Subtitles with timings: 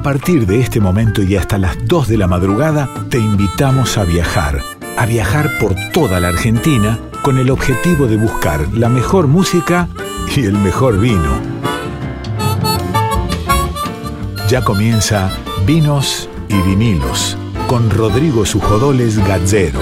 [0.00, 4.04] A partir de este momento y hasta las 2 de la madrugada, te invitamos a
[4.04, 4.62] viajar.
[4.96, 9.88] A viajar por toda la Argentina con el objetivo de buscar la mejor música
[10.34, 11.38] y el mejor vino.
[14.48, 15.30] Ya comienza
[15.66, 17.36] Vinos y Vinilos
[17.66, 19.80] con Rodrigo Sujodoles Gazzero.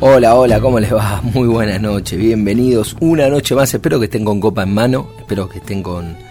[0.00, 1.22] Hola, hola, ¿cómo les va?
[1.22, 3.72] Muy buenas noches, bienvenidos una noche más.
[3.72, 6.28] Espero que estén con copa en mano, espero que estén con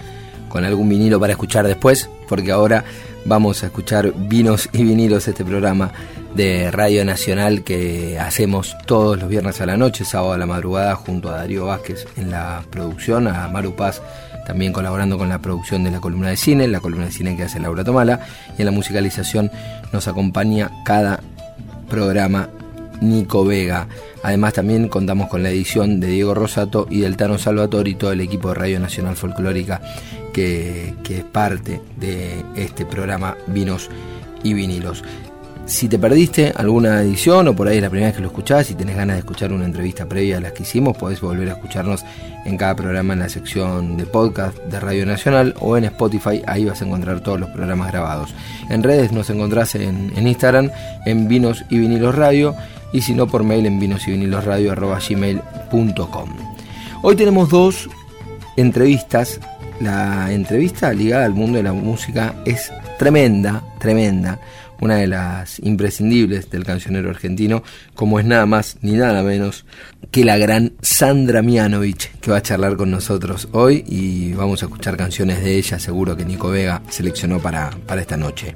[0.49, 2.83] con algún vinilo para escuchar después, porque ahora
[3.25, 5.91] vamos a escuchar Vinos y Vinilos, este programa
[6.35, 10.95] de Radio Nacional que hacemos todos los viernes a la noche, sábado a la madrugada,
[10.95, 14.01] junto a Darío Vázquez en la producción, a Maru Paz
[14.49, 17.43] también colaborando con la producción de la columna de cine, la columna de cine que
[17.43, 18.21] hace Laura Tomala,
[18.57, 19.51] y en la musicalización
[19.93, 21.19] nos acompaña cada
[21.87, 22.49] programa
[22.99, 23.87] Nico Vega.
[24.23, 28.11] Además también contamos con la edición de Diego Rosato y del Tano Salvatore y todo
[28.11, 29.81] el equipo de Radio Nacional Folclórica
[30.31, 33.89] que, es parte de este programa Vinos
[34.43, 35.03] y Vinilos.
[35.65, 38.71] Si te perdiste alguna edición o por ahí es la primera vez que lo escuchás
[38.71, 41.53] y tenés ganas de escuchar una entrevista previa a las que hicimos, podés volver a
[41.53, 42.03] escucharnos
[42.45, 46.65] en cada programa en la sección de podcast de Radio Nacional o en Spotify, ahí
[46.65, 48.33] vas a encontrar todos los programas grabados.
[48.69, 50.71] En redes nos encontrás en, en Instagram
[51.05, 52.55] en Vinos y Vinilos Radio
[52.91, 56.29] y si no por mail en vinos y vinilos radio gmail.com.
[57.01, 57.89] Hoy tenemos dos
[58.57, 59.39] entrevistas
[59.79, 64.39] la entrevista ligada al mundo de la música es tremenda, tremenda,
[64.81, 67.63] una de las imprescindibles del cancionero argentino,
[67.95, 69.65] como es nada más ni nada menos
[70.11, 74.65] que la gran Sandra Mianovich, que va a charlar con nosotros hoy y vamos a
[74.65, 78.55] escuchar canciones de ella, seguro que Nico Vega seleccionó para, para esta noche.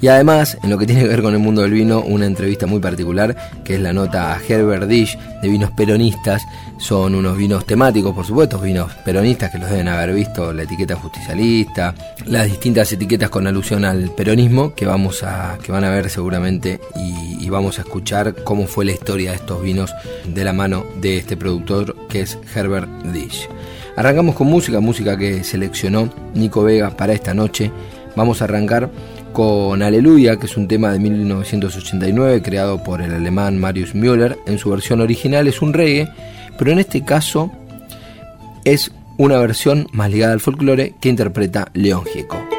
[0.00, 2.66] Y además, en lo que tiene que ver con el mundo del vino, una entrevista
[2.66, 6.42] muy particular, que es la nota a Herbert Dish de vinos peronistas.
[6.78, 10.96] Son unos vinos temáticos, por supuesto, vinos peronistas que los deben haber visto, la etiqueta
[10.96, 11.94] justicialista,
[12.26, 16.80] las distintas etiquetas con alusión al peronismo que vamos a, que van a ver seguramente
[16.96, 17.20] y,
[17.50, 19.92] vamos a escuchar cómo fue la historia de estos vinos
[20.24, 23.48] de la mano de este productor que es Herbert Dish.
[23.96, 27.72] Arrancamos con música, música que seleccionó Nico Vega para esta noche.
[28.14, 28.88] Vamos a arrancar
[29.32, 34.38] con Aleluya, que es un tema de 1989 creado por el alemán Marius Müller.
[34.46, 36.08] En su versión original es un reggae,
[36.58, 37.50] pero en este caso
[38.64, 42.49] es una versión más ligada al folclore que interpreta León Gieco.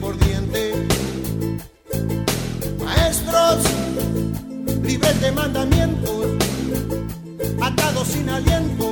[0.00, 0.72] por diente.
[2.84, 3.64] Maestros,
[4.82, 6.26] libres de mandamientos,
[7.60, 8.89] atados sin aliento.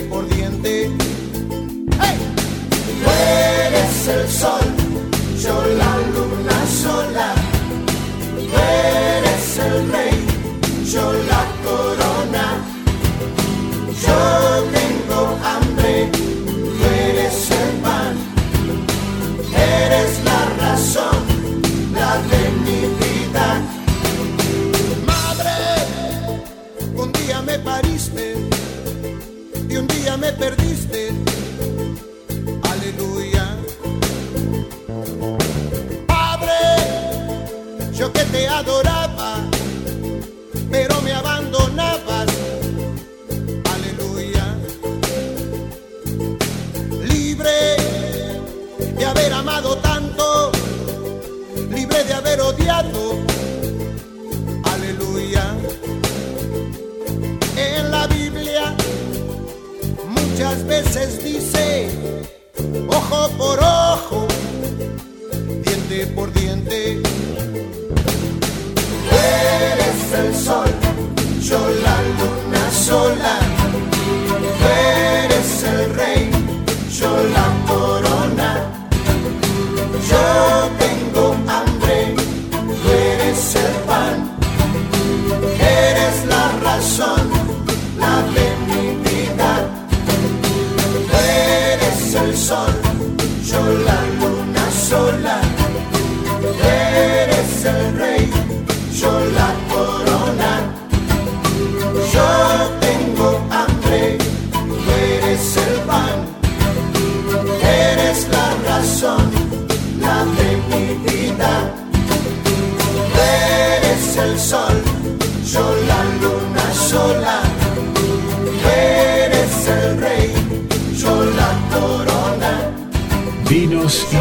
[0.00, 0.31] Por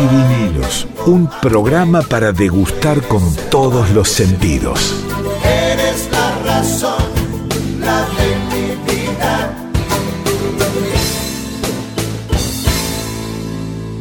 [0.02, 3.22] y vinilos, un programa para degustar con
[3.52, 5.06] todos los sentidos.
[5.46, 7.04] Eres la razón,
[7.80, 9.56] la de mi vida.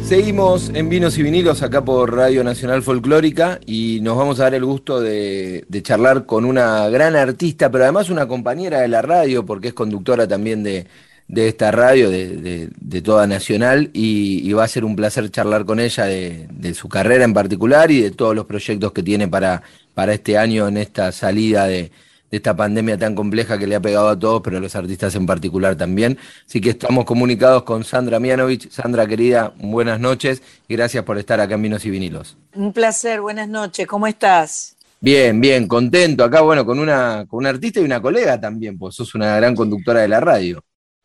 [0.03, 4.55] Seguimos en Vinos y Vinilos acá por Radio Nacional Folclórica y nos vamos a dar
[4.55, 9.03] el gusto de, de charlar con una gran artista, pero además una compañera de la
[9.03, 10.87] radio, porque es conductora también de,
[11.31, 15.31] de esta radio, de, de- de toda Nacional, y, y va a ser un placer
[15.31, 19.01] charlar con ella de, de su carrera en particular y de todos los proyectos que
[19.01, 19.63] tiene para,
[19.93, 21.83] para este año en esta salida de,
[22.29, 25.15] de esta pandemia tan compleja que le ha pegado a todos, pero a los artistas
[25.15, 26.17] en particular también.
[26.45, 28.69] Así que estamos comunicados con Sandra Mianovich.
[28.69, 32.35] Sandra, querida, buenas noches y gracias por estar acá en Vinos y Vinilos.
[32.55, 34.75] Un placer, buenas noches, ¿cómo estás?
[34.99, 38.95] Bien, bien, contento acá, bueno, con una, con una artista y una colega también, pues
[38.95, 40.63] sos una gran conductora de la radio.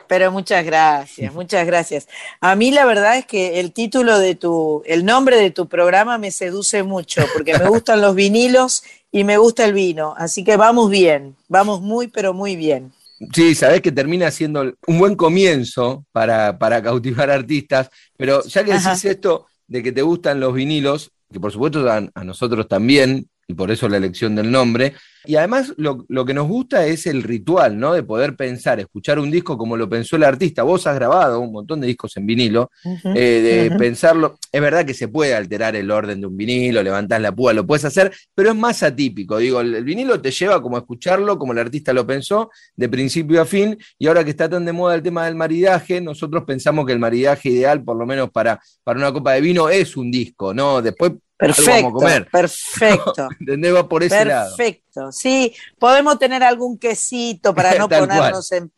[0.09, 2.09] Pero muchas gracias, muchas gracias.
[2.41, 6.17] A mí la verdad es que el título de tu, el nombre de tu programa
[6.17, 10.57] me seduce mucho, porque me gustan los vinilos y me gusta el vino, así que
[10.57, 12.93] vamos bien, vamos muy, pero muy bien.
[13.33, 18.73] Sí, sabés que termina siendo un buen comienzo para, para cautivar artistas, pero ya que
[18.73, 19.11] decís Ajá.
[19.11, 23.55] esto de que te gustan los vinilos, que por supuesto a, a nosotros también, y
[23.55, 24.95] por eso la elección del nombre,
[25.27, 27.93] y además lo, lo que nos gusta es el ritual, ¿no?
[27.93, 30.63] De poder pensar, escuchar un disco como lo pensó el artista.
[30.63, 34.39] Vos has grabado un montón de discos en vinilo, eh, de pensarlo.
[34.53, 37.67] Es verdad que se puede alterar el orden de un vinilo, levantás la púa, lo
[37.67, 39.39] puedes hacer, pero es más atípico.
[39.39, 42.89] Digo, el, el vinilo te lleva como a escucharlo, como el artista lo pensó, de
[42.89, 46.45] principio a fin, y ahora que está tan de moda el tema del maridaje, nosotros
[46.47, 49.97] pensamos que el maridaje ideal, por lo menos para, para una copa de vino, es
[49.97, 50.81] un disco, ¿no?
[50.81, 52.29] Después algo vamos a Perfecto, comer.
[52.33, 53.29] perfecto.
[53.41, 53.75] ¿Entendés?
[53.75, 54.57] Va por ese lado.
[54.57, 58.71] Perfecto, sí, podemos tener algún quesito para no ponernos en,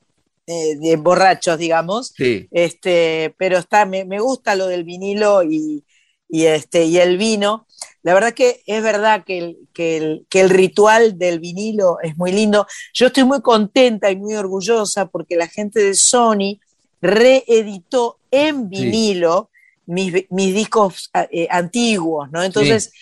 [0.46, 5.84] eh, de borrachos, digamos, Sí, este, pero está, me, me gusta lo del vinilo y,
[6.28, 7.66] y este, y el vino.
[8.02, 12.16] La verdad que es verdad que el, que, el, que el ritual del vinilo es
[12.16, 12.66] muy lindo.
[12.94, 16.58] Yo estoy muy contenta y muy orgullosa porque la gente de Sony
[17.00, 19.50] reeditó en vinilo
[19.88, 22.44] mis, mis discos eh, antiguos, ¿no?
[22.44, 22.92] Entonces,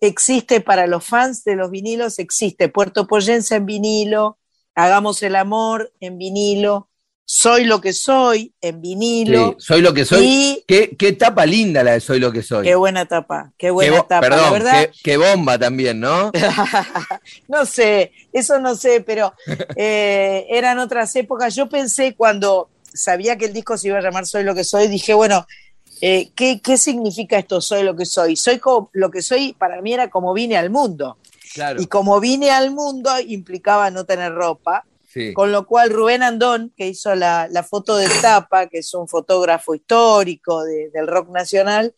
[0.00, 4.38] existe para los fans de los vinilos, existe Puerto Poyense en vinilo,
[4.74, 6.88] Hagamos el amor en vinilo,
[7.24, 9.54] Soy lo que soy en vinilo.
[9.54, 10.26] sí, soy lo que soy.
[10.26, 12.68] Y Qué, qué tapa linda la de Soy lo que soy.
[12.68, 14.28] qué buena tapa, qué Qué buena bo- tapa.
[14.28, 16.32] Perdón, la verdad, qué, qué bomba también, ¿no?
[17.48, 19.34] no sé, eso no sé, pero
[19.74, 21.54] eh, eran otras épocas.
[21.54, 24.88] Yo pensé cuando sabía que el disco se iba a llamar Soy lo que soy,
[24.88, 25.46] dije, bueno,
[26.00, 27.60] eh, ¿qué, ¿qué, significa esto?
[27.60, 28.36] Soy lo que soy.
[28.36, 31.18] Soy como, lo que soy, para mí era como vine al mundo.
[31.78, 34.84] Y como vine al mundo implicaba no tener ropa.
[35.34, 39.74] Con lo cual Rubén Andón, que hizo la, foto de tapa, que es un fotógrafo
[39.74, 41.92] histórico del rock nacional,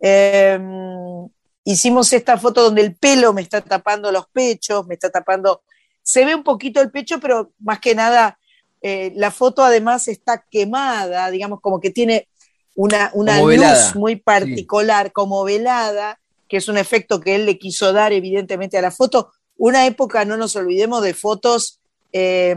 [0.00, 1.28] em,
[1.64, 5.62] hicimos esta foto donde el pelo me está tapando los pechos, me está tapando,
[6.02, 8.38] se ve un poquito el pecho, pero más que nada
[8.80, 12.28] eh, la foto además está quemada, digamos como que tiene
[12.74, 17.92] una, una luz muy particular, como velada, que es un efecto que él le quiso
[17.92, 19.32] dar evidentemente a la foto.
[19.56, 21.80] Una época, no nos olvidemos, de fotos
[22.12, 22.56] eh,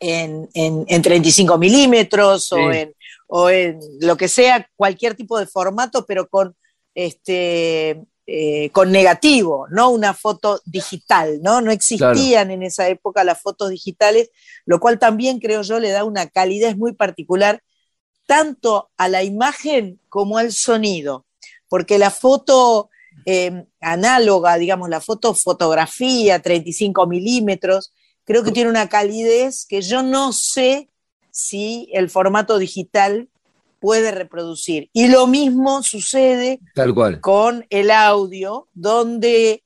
[0.00, 2.94] en, en, 35 milímetros o, en,
[3.28, 6.54] o en lo que sea, cualquier tipo de formato, pero con,
[6.94, 11.60] este, eh, con negativo, no una foto digital, ¿no?
[11.60, 14.30] No existían en esa época las fotos digitales,
[14.64, 17.62] lo cual también creo yo le da una calidez muy particular
[18.26, 21.26] tanto a la imagen como al sonido,
[21.68, 22.90] porque la foto
[23.26, 27.92] eh, análoga, digamos, la foto fotografía, 35 milímetros,
[28.24, 30.88] creo que tiene una calidez que yo no sé
[31.30, 33.28] si el formato digital
[33.80, 34.90] puede reproducir.
[34.92, 37.20] Y lo mismo sucede Tal cual.
[37.20, 39.64] con el audio, donde,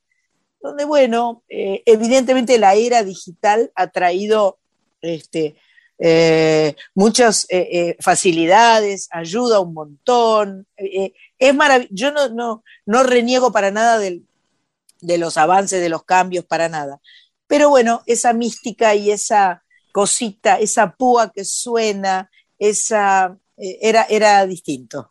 [0.62, 4.58] donde bueno, eh, evidentemente la era digital ha traído
[5.02, 5.56] este,
[5.98, 10.66] eh, muchas eh, facilidades, ayuda un montón.
[10.76, 11.94] es maravilloso.
[11.94, 17.00] Yo no, no, reniego para nada de los avances, de los cambios, para nada.
[17.46, 19.62] Pero bueno, esa mística y esa
[19.92, 25.10] cosita, esa púa que suena, esa eh, era, era distinto.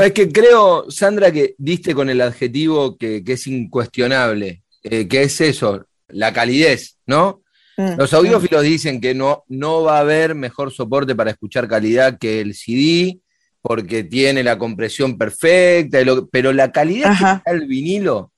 [0.00, 5.40] es que creo, Sandra, que diste con el adjetivo que, es incuestionable, eh, que es
[5.40, 7.42] eso, la calidez, ¿no?
[7.78, 12.18] Mm, Los audiófilos dicen que no, no va a haber mejor soporte para escuchar calidad
[12.18, 13.20] que el CD,
[13.62, 16.00] porque tiene la compresión perfecta,
[16.32, 18.32] pero la calidad que da el vinilo,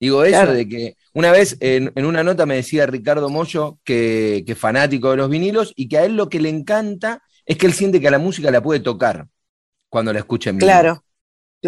[0.00, 4.56] digo eso de que una vez en, una nota me decía Ricardo Mollo que, que
[4.56, 7.74] fanático de los vinilos y que a él lo que le encanta es que él
[7.74, 9.28] siente que a la música la puede tocar
[9.88, 10.66] cuando la escucha en vivo.
[10.66, 11.03] Claro.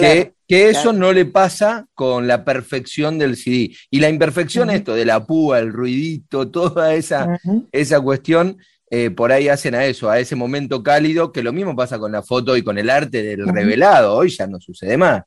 [0.01, 3.75] Que, eso no le pasa con la perfección del CD.
[3.91, 7.39] Y la imperfección, esto de la púa, el ruidito, toda esa,
[7.73, 8.59] esa cuestión,
[8.91, 12.13] eh, por ahí hacen a eso, a ese momento cálido, que lo mismo pasa con
[12.13, 14.15] la foto y con el arte del revelado.
[14.15, 15.23] Hoy ya no sucede más.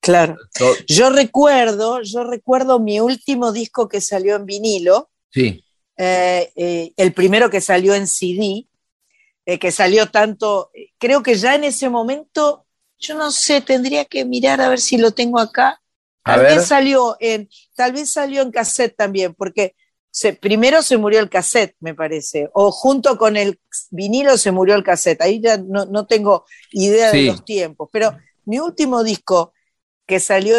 [0.00, 0.36] Claro.
[0.88, 5.10] Yo recuerdo, yo recuerdo mi último disco que salió en vinilo.
[5.30, 5.64] Sí.
[5.96, 8.66] Eh, eh, el primero que salió en CD,
[9.44, 12.66] que salió tanto, creo que ya en ese momento,
[13.02, 15.80] yo no sé, tendría que mirar a ver si lo tengo acá.
[16.24, 19.74] Tal vez salió en, tal vez salió en cassette también, porque
[20.10, 23.58] se, primero se murió el cassette, me parece, o junto con el
[23.90, 25.20] vinilo se murió el cassette.
[25.20, 29.52] Ahí ya no, tengo idea de los tiempos, pero mi último disco
[30.06, 30.56] que salió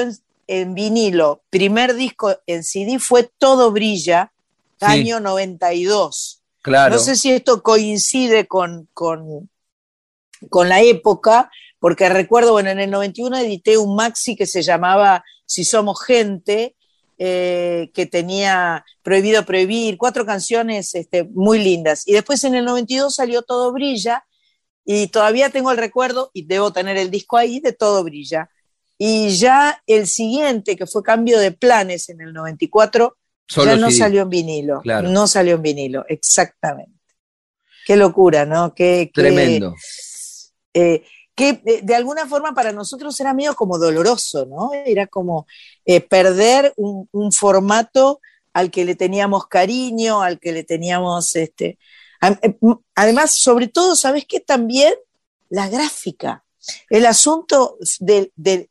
[0.48, 4.34] en, vinilo, primer disco en CD fue Todo Brilla,
[4.82, 6.44] año 92.
[6.66, 9.50] No sé si esto coincide con, con,
[10.68, 11.52] la época,
[11.84, 16.78] porque recuerdo, bueno, en el 91 edité un maxi que se llamaba Si Somos Gente,
[17.18, 22.08] eh, que tenía Prohibido Prohibir, cuatro canciones este, muy lindas.
[22.08, 24.24] Y después en el 92 salió Todo Brilla,
[24.86, 28.50] y todavía tengo el recuerdo, y debo tener el disco ahí, de Todo Brilla.
[28.98, 33.18] Y ya el siguiente, que fue Cambio de Planes en el 94,
[33.50, 34.82] ya no salió en vinilo.
[34.86, 36.98] No salió en vinilo, exactamente.
[37.86, 38.74] Qué locura, ¿no?
[38.74, 39.76] Qué, Tremendo.
[40.74, 41.04] Eh,
[41.36, 44.72] que eh, de alguna forma para nosotros era medio como doloroso, ¿no?
[44.74, 45.48] Era como
[45.86, 48.20] eh, perder un, formato
[48.54, 51.80] al que le teníamos cariño, al que le teníamos, este,
[52.94, 54.40] además, sobre todo, ¿sabes qué?
[54.40, 54.94] También
[55.50, 56.44] la gráfica,
[56.90, 58.70] el asunto del, del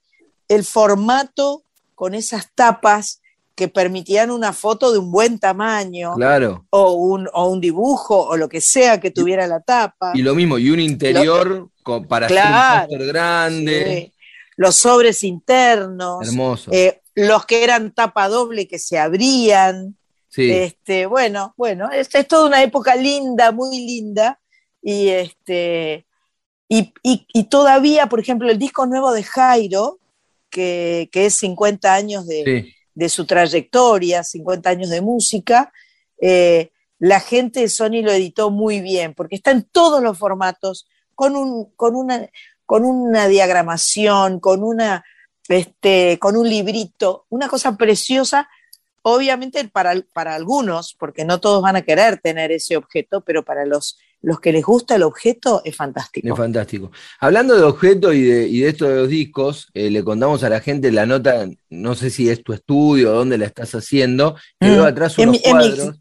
[0.48, 1.64] el formato
[1.94, 3.20] con esas tapas
[3.54, 6.66] que permitían una foto de un buen tamaño, claro.
[6.70, 10.12] o, un, o un dibujo, o lo que sea que tuviera la tapa.
[10.14, 11.68] Y lo mismo, y un interior
[12.08, 14.12] para hacer un póster grande.
[14.56, 16.26] Los sobres internos.
[16.26, 16.70] Hermoso.
[16.72, 19.96] Eh, los que eran tapa doble que se abrían.
[20.34, 24.40] Este, bueno, bueno, es, es, toda una época linda, muy linda.
[24.80, 26.06] Y este.
[26.68, 29.98] Y, y, todavía, por ejemplo, el disco nuevo de Jairo,
[30.48, 35.70] que, que es 50 años de, de su trayectoria, 50 años de música,
[36.20, 40.86] eh, la gente de Sony lo editó muy bien, porque está en todos los formatos,
[41.22, 42.28] con, un, con, una,
[42.66, 45.04] con una diagramación, con, una,
[45.48, 48.48] este, con un librito, una cosa preciosa,
[49.02, 53.64] obviamente para, para algunos, porque no todos van a querer tener ese objeto, pero para
[53.66, 56.26] los, los que les gusta el objeto es fantástico.
[56.26, 56.90] Es fantástico.
[57.20, 60.48] Hablando de objeto y de, y de esto de los discos, eh, le contamos a
[60.48, 64.70] la gente la nota, no sé si es tu estudio, dónde la estás haciendo, que
[64.70, 65.96] Mm, veo atrás en unos mi- en mi- cuadros,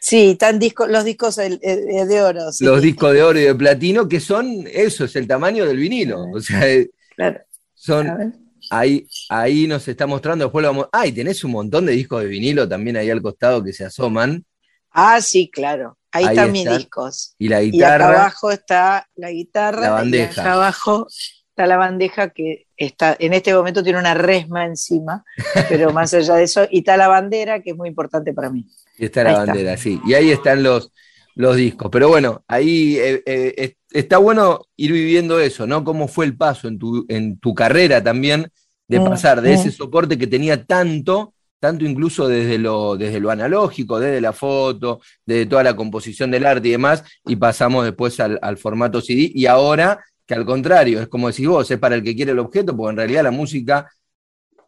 [0.00, 2.52] Sí, están discos, los discos de oro.
[2.52, 2.64] sí.
[2.64, 6.24] los discos de oro y de platino, que son eso, es el tamaño del vinilo.
[6.34, 7.40] O sea, eh, Claro,
[7.74, 8.32] son,
[8.70, 10.88] ahí, ahí nos está mostrando, después lo vamos.
[10.92, 13.84] Ah, y tenés un montón de discos de vinilo también ahí al costado que se
[13.84, 14.44] asoman.
[14.92, 15.98] Ah, sí, claro.
[16.12, 17.34] Ahí, Ahí están mis discos.
[17.38, 18.08] Y la Y acá guitarra.
[18.08, 19.80] abajo está la guitarra.
[19.80, 20.28] La bandeja.
[20.28, 25.24] Y acá abajo está la bandeja que está, en este momento tiene una resma encima,
[25.68, 28.64] pero más allá de eso, y está la bandera, que es muy importante para mí.
[28.98, 29.38] Y está la Ahí está.
[29.38, 30.00] bandera, sí.
[30.06, 30.92] Y ahí están los,
[31.36, 31.90] los discos.
[31.92, 35.84] Pero bueno, ahí eh, eh, es- está bueno ir viviendo eso, ¿no?
[35.84, 38.50] Cómo fue el paso en tu, en tu carrera también
[38.88, 39.54] de Mm, pasar de mm.
[39.54, 45.00] ese soporte que tenía tanto, tanto incluso desde lo, desde lo analógico, desde la foto,
[45.26, 49.30] desde toda la composición del arte y demás, y pasamos después al, al formato CD.
[49.34, 52.38] Y ahora, que al contrario, es como decís vos, es para el que quiere el
[52.40, 53.88] objeto, porque en realidad la música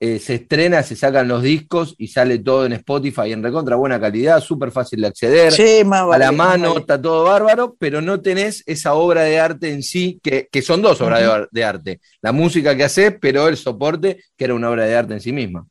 [0.01, 4.01] eh, se estrena, se sacan los discos y sale todo en Spotify en recontra buena
[4.01, 6.81] calidad, súper fácil de acceder, Sí, a la mano, vale.
[6.81, 10.83] está todo bárbaro, pero no tenés esa obra de arte en sí, que, que son
[10.83, 12.01] dos obras de arte.
[12.23, 15.33] La música que haces, pero el soporte, que era una obra de arte en sí
[15.33, 15.67] misma.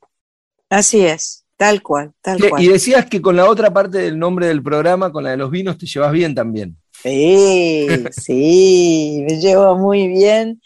[0.68, 2.62] Así es, tal cual, tal cual.
[2.62, 5.50] y decías que con la otra parte del nombre del programa, con la de los
[5.50, 6.76] vinos, te llevas bien también.
[7.02, 10.60] Sí, sí, me llevo muy bien.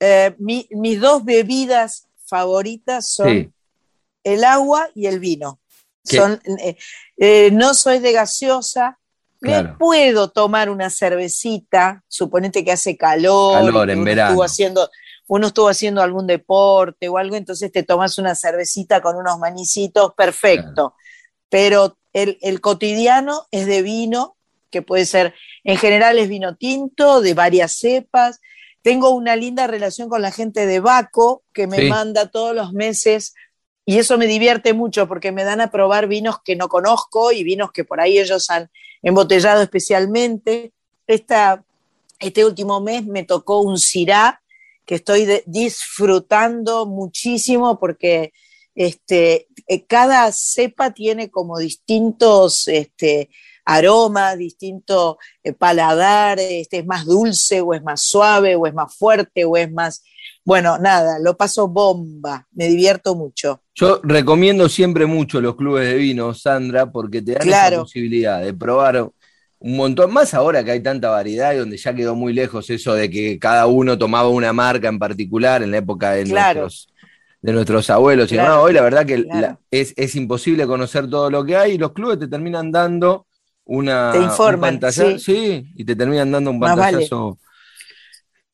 [0.00, 3.50] Eh, mi- mis dos bebidas favoritas son Sí.
[4.24, 5.60] el agua y el vino.
[6.02, 6.76] Son, eh,
[7.18, 8.98] eh, no soy de gaseosa.
[9.42, 9.76] Me Claro.
[9.78, 14.30] puedo tomar una cervecita, suponete que hace calor, Calor, en uno verano.
[14.30, 14.90] Estuvo haciendo,
[15.28, 20.14] uno estuvo haciendo algún deporte o algo, entonces te tomas una cervecita con unos manicitos,
[20.14, 20.94] perfecto.
[21.50, 24.36] Pero el, el cotidiano es de vino,
[24.70, 28.40] que puede ser, en general es vino tinto, de varias cepas.
[28.82, 31.88] Tengo una linda relación con la gente de Baco, que me Sí.
[31.88, 33.34] manda todos los meses,
[33.84, 37.42] y eso me divierte mucho porque me dan a probar vinos que no conozco y
[37.44, 38.70] vinos que por ahí ellos han
[39.02, 40.72] embotellado especialmente.
[41.06, 41.64] Esta,
[42.20, 44.40] este último mes me tocó un Syrah
[44.86, 48.32] que estoy de- disfrutando muchísimo porque
[48.74, 53.28] este, eh, cada cepa tiene como distintos este,
[53.64, 58.94] aromas, distinto eh, paladar, este, es más dulce o es más suave o es más
[58.96, 60.02] fuerte o es más...
[60.44, 63.62] Bueno, nada, lo paso bomba, me divierto mucho.
[63.74, 67.76] Yo recomiendo siempre mucho los clubes de vino, Sandra, porque te dan Claro.
[67.76, 69.10] esa posibilidad de probar
[69.62, 72.94] un montón, más ahora que hay tanta variedad y donde ya quedó muy lejos eso
[72.94, 76.62] de que cada uno tomaba una marca en particular en la época de, Claro.
[76.62, 76.88] nuestros,
[77.42, 78.56] de nuestros abuelos y demás.
[78.56, 79.40] Hoy la verdad que Claro.
[79.40, 83.26] la- es, es imposible conocer todo lo que hay y los clubes te terminan dando
[83.72, 84.28] una, Te un
[84.60, 85.32] pantallazo- sí.
[85.34, 86.80] sí, y te terminan dando un vale.
[86.80, 87.38] pantallazo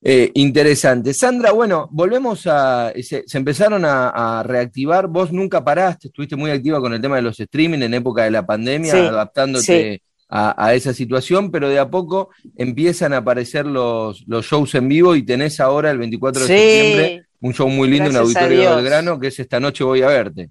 [0.02, 1.12] eh, interesante.
[1.14, 2.92] Sandra, bueno, volvemos a.
[3.02, 5.08] Se, se empezaron a, a reactivar.
[5.08, 8.30] Vos nunca paraste, estuviste muy activa con el tema de los streaming en época de
[8.30, 13.66] la pandemia, Sí, adaptándote a, a esa situación, pero de a poco empiezan a aparecer
[13.66, 17.88] los, los shows en vivo y tenés ahora el 24 de septiembre un show muy
[17.88, 18.76] lindo en Auditorio Dios.
[18.76, 20.50] Belgrano, que es Esta Noche Voy a Verte.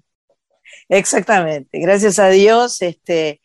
[0.88, 1.78] exactamente.
[1.80, 3.40] Gracias a Dios este,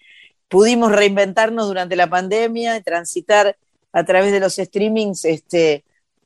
[0.52, 3.58] pudimos reinventarnos durante la pandemia y transitar
[3.94, 5.84] a través de los streamings este,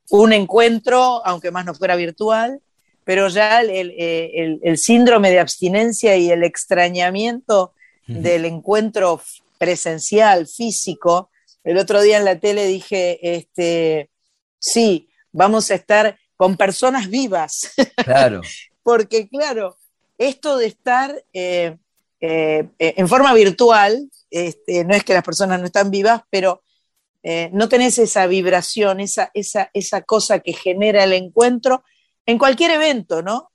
[0.10, 2.62] un encuentro, aunque más no fuera virtual,
[3.06, 7.74] pero ya el, el- el- el síndrome de abstinencia y el extrañamiento
[8.08, 9.22] del encuentro
[9.58, 11.30] presencial, físico.
[11.64, 14.10] El otro día en la tele dije, este,
[14.60, 17.72] sí, vamos a estar con personas vivas,
[18.04, 18.42] Claro,
[18.84, 19.78] porque claro,
[20.18, 21.78] esto de estar eh,
[22.20, 26.62] eh, en forma virtual, este, no es que las personas no están vivas, pero
[27.24, 31.84] eh, no tenés esa vibración, esa, esa, esa cosa que genera el encuentro
[32.26, 33.52] en cualquier evento, ¿no?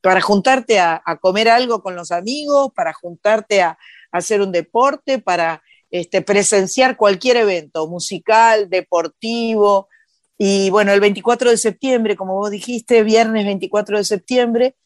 [0.00, 3.78] Para juntarte a, comer algo con los amigos, para juntarte a, a
[4.18, 9.88] hacer un deporte, para este, presenciar cualquier evento, musical, deportivo.
[10.36, 14.76] Y bueno, el 24 de septiembre, como vos dijiste, viernes 24 de septiembre,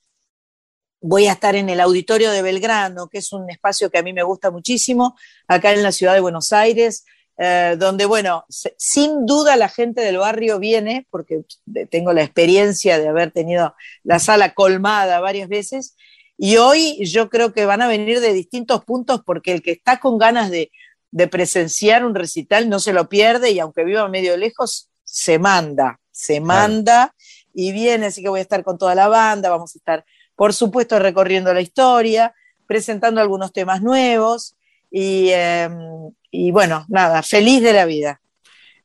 [1.02, 4.12] voy a estar en el auditorio de Belgrano, que es un espacio que a mí
[4.12, 5.16] me gusta muchísimo,
[5.48, 7.04] acá en la ciudad de Buenos Aires,
[7.38, 11.42] eh, donde, bueno, se- sin duda la gente del barrio viene, porque
[11.90, 15.96] tengo la experiencia de haber tenido la sala colmada varias veces,
[16.38, 19.98] y hoy yo creo que van a venir de distintos puntos, porque el que está
[20.00, 20.70] con ganas de,
[21.10, 26.00] de presenciar un recital no se lo pierde, y aunque viva medio lejos, se manda,
[26.10, 27.14] se manda
[27.54, 30.04] y viene, así que voy a estar con toda la banda, vamos a estar,
[30.36, 32.34] por supuesto, recorriendo la historia.
[32.64, 34.54] presentando algunos temas nuevos
[34.90, 38.22] y, em, y bueno, nada, feliz de la vida.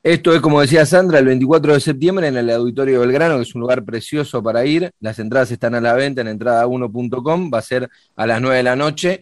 [0.02, 3.54] Esto es, como decía Sandra, el 24 de septiembre en el Auditorio Belgrano, que es
[3.54, 4.90] un lugar precioso para ir.
[5.00, 8.62] Las entradas están a la venta en entrada1.com, va a ser a las 9 de
[8.62, 9.20] la noche.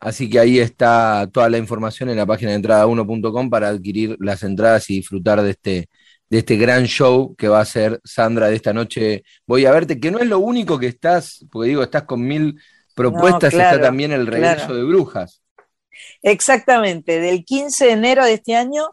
[0.00, 4.42] Así que ahí está toda la información en la página de entrada1.com para adquirir las
[4.42, 5.88] entradas y disfrutar de este,
[6.28, 9.24] de este gran show que va a ser Sandra de esta noche.
[9.46, 12.60] Voy a verte, que no es lo único que estás, porque digo, estás con mil
[12.94, 15.42] propuestas, está también el regreso de Brujas.
[16.22, 18.90] Exactamente, del 15 de enero de este año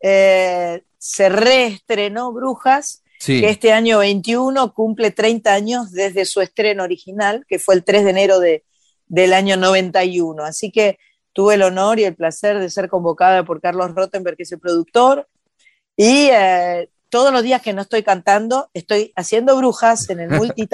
[0.00, 7.44] eh, se reestrenó Brujas, que este año 21 cumple 30 años desde su estreno original,
[7.46, 8.64] que fue el 3 de enero de,
[9.08, 10.42] del año 91.
[10.42, 10.98] Así que
[11.34, 14.58] tuve el honor y el placer de ser convocada por Carlos Rottenberg, que es el
[14.58, 15.28] productor,
[16.02, 20.66] y eh, todos los días que no estoy cantando, estoy haciendo brujas en el Multi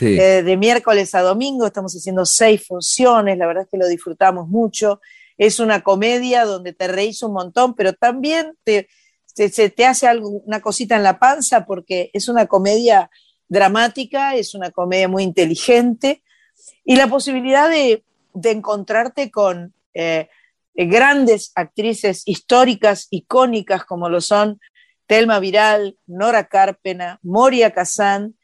[0.00, 4.48] eh, de miércoles a domingo, estamos haciendo seis funciones, la verdad es que lo disfrutamos
[4.48, 5.00] mucho.
[5.38, 8.88] Es una comedia donde te reís un montón, pero también te,
[9.36, 13.12] te, te hace algo, una cosita en la panza porque es una comedia
[13.48, 16.24] dramática, es una comedia muy inteligente.
[16.84, 18.02] Y la posibilidad de,
[18.42, 20.28] encontrarte con eh,
[20.74, 24.60] grandes actrices históricas, icónicas, como lo son
[25.06, 28.34] Telma Viral, Nora Carpena, Moria Kazán,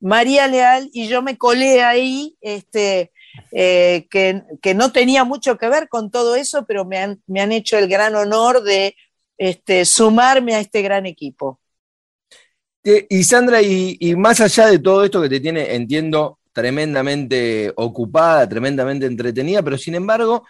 [0.00, 3.12] María Leal, y yo me colé ahí, este,
[3.52, 7.52] eh, que, no tenía mucho que ver con todo eso, pero me han, me han
[7.52, 8.96] hecho el gran honor de
[9.36, 11.60] este, sumarme a este gran equipo.
[12.82, 18.48] Y Sandra, y, y, más allá de todo esto que te tiene, entiendo, tremendamente ocupada,
[18.48, 20.44] tremendamente entretenida, pero sin embargo,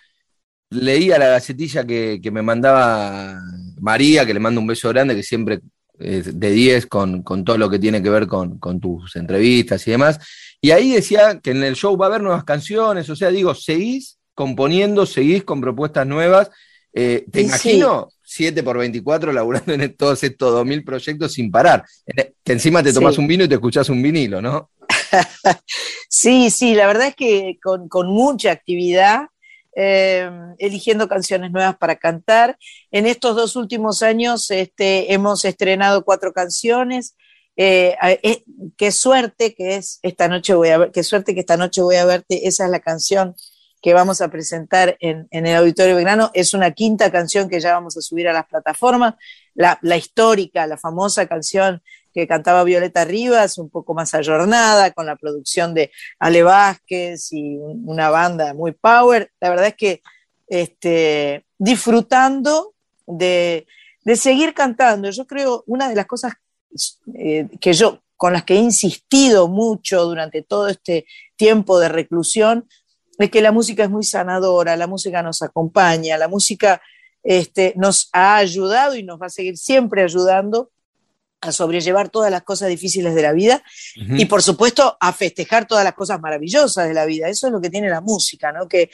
[0.71, 3.41] leía la gacetilla que, me mandaba
[3.81, 5.61] María, que le mando un beso grande, que siempre
[5.99, 10.19] es de 10 con, todo lo que tiene que ver con, tus entrevistas y demás.
[10.61, 13.55] Y ahí decía que en el show va a haber nuevas canciones, o sea, digo,
[13.55, 16.51] seguís componiendo, seguís con propuestas nuevas.
[16.93, 21.85] Eh, te imagino 7 por 24 laburando en todos estos 2000 proyectos sin parar.
[22.45, 24.71] Que encima te tomas un vino y te escuchás un vinilo, ¿no?
[26.09, 29.27] sí, sí, la verdad es que con, mucha actividad,
[29.77, 32.59] eh, eligiendo canciones nuevas para cantar.
[32.91, 37.17] En estos dos últimos años este, hemos estrenado cuatro canciones.
[37.57, 38.45] Eh, eh,
[38.77, 41.97] qué suerte que es esta noche voy a ver, qué suerte que esta noche voy
[41.97, 42.49] a verte.
[42.49, 43.35] Esa es la canción
[43.83, 46.31] que vamos a presentar en, el Auditorio Belgrano.
[46.35, 49.15] Es una quinta canción que ya vamos a subir a las plataformas.
[49.55, 55.07] La, la histórica, la famosa canción que cantaba Violeta Rivas, un poco más ayornada, con
[55.07, 59.31] la producción de Ale Vázquez y una banda muy power.
[59.41, 60.03] La verdad es que
[60.49, 62.75] este, disfrutando
[63.07, 63.67] de,
[64.17, 65.11] seguir cantando.
[65.11, 66.35] Yo creo una de las cosas
[67.15, 72.69] eh, que yo con las que he insistido mucho durante todo este tiempo de reclusión
[73.19, 76.83] es que la música es muy sanadora, la música nos acompaña, la música
[77.23, 80.71] este, nos ha ayudado y nos va a seguir siempre ayudando
[81.41, 83.63] a sobrellevar todas las cosas difíciles de la vida
[83.97, 87.29] y por supuesto a festejar todas las cosas maravillosas de la vida.
[87.29, 88.69] Eso es lo que tiene la música, ¿no?
[88.69, 88.91] que,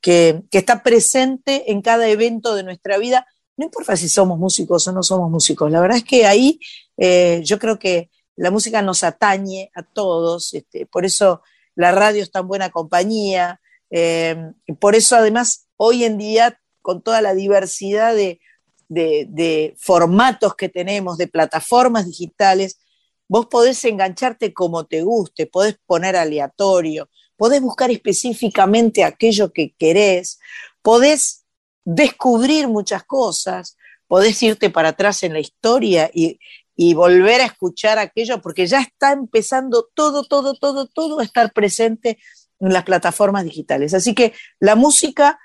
[0.00, 3.26] que, está presente en cada evento de nuestra vida.
[3.56, 6.60] No importa si somos músicos o no somos músicos, la verdad es que ahí
[6.96, 11.42] eh, yo creo que la música nos atañe a todos, este, por eso
[11.74, 14.36] la radio es tan buena compañía, eh,
[14.78, 18.40] por eso además hoy en día con toda la diversidad de,
[18.88, 22.80] de, formatos que tenemos, de plataformas digitales,
[23.28, 30.38] vos podés engancharte como te guste, podés poner aleatorio, podés buscar específicamente aquello que querés,
[30.82, 31.44] podés
[31.84, 36.38] descubrir muchas cosas, podés irte para atrás en la historia y,
[36.74, 41.52] y volver a escuchar aquello, porque ya está empezando todo, todo, todo, todo a estar
[41.52, 42.18] presente
[42.60, 43.94] en las plataformas digitales.
[43.94, 45.38] Así que la música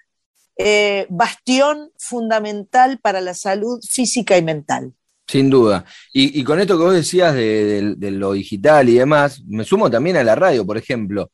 [0.57, 4.93] eh, bastión fundamental para la salud física y mental.
[5.27, 5.85] Sin duda.
[6.11, 10.23] Y, con esto que vos decías de, lo digital y demás, me sumo también a
[10.23, 11.31] la radio, por ejemplo.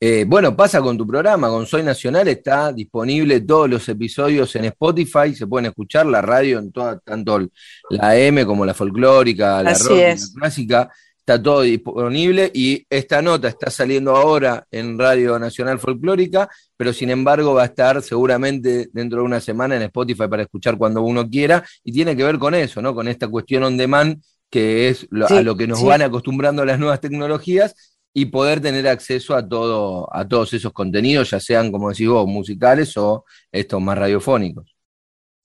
[0.00, 4.64] Eh, bueno, pasa con tu programa, con Soy Nacional, está disponible todos los episodios en
[4.66, 7.46] Spotify, se pueden escuchar la radio en toda, tanto
[7.90, 10.90] la M como la folclórica, la rock, la clásica
[11.24, 17.10] está todo disponible y esta nota está saliendo ahora en Radio Nacional Folclórica, pero sin
[17.10, 21.30] embargo va a estar seguramente dentro de una semana en Spotify para escuchar cuando uno
[21.30, 22.92] quiera y tiene que ver con eso, ¿no?
[22.92, 27.00] Con esta cuestión on demand que es a lo que nos van acostumbrando las nuevas
[27.00, 32.08] tecnologías y poder tener acceso a todo a todos esos contenidos, ya sean como decís
[32.08, 34.74] vos, musicales o estos más radiofónicos.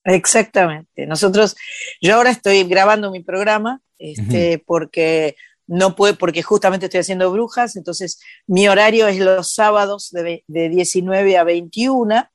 [0.04, 1.06] Exactamente.
[1.06, 1.54] Nosotros,
[2.00, 5.36] yo ahora estoy grabando mi programa, este, porque
[5.68, 11.36] no puede, porque justamente estoy haciendo brujas, entonces mi horario es los sábados de, 19
[11.36, 12.28] a 21.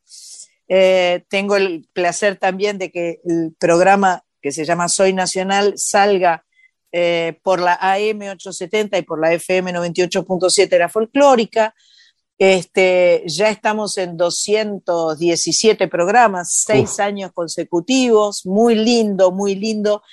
[0.69, 6.46] Eh, tengo el placer también de que el programa que se llama Soy Nacional salga
[6.91, 11.74] eh, por la AM 870 y por la FM 98.7 la folclórica.
[12.38, 20.04] Este, ya estamos en 217 programas, seis años consecutivos, muy lindo, muy lindo.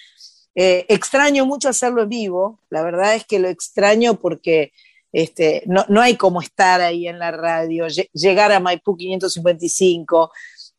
[0.54, 4.72] Eh, extraño mucho hacerlo en vivo, la verdad es que lo extraño porque
[5.12, 10.32] este, no, no, hay como estar ahí en la radio, llegar a Maipú 555,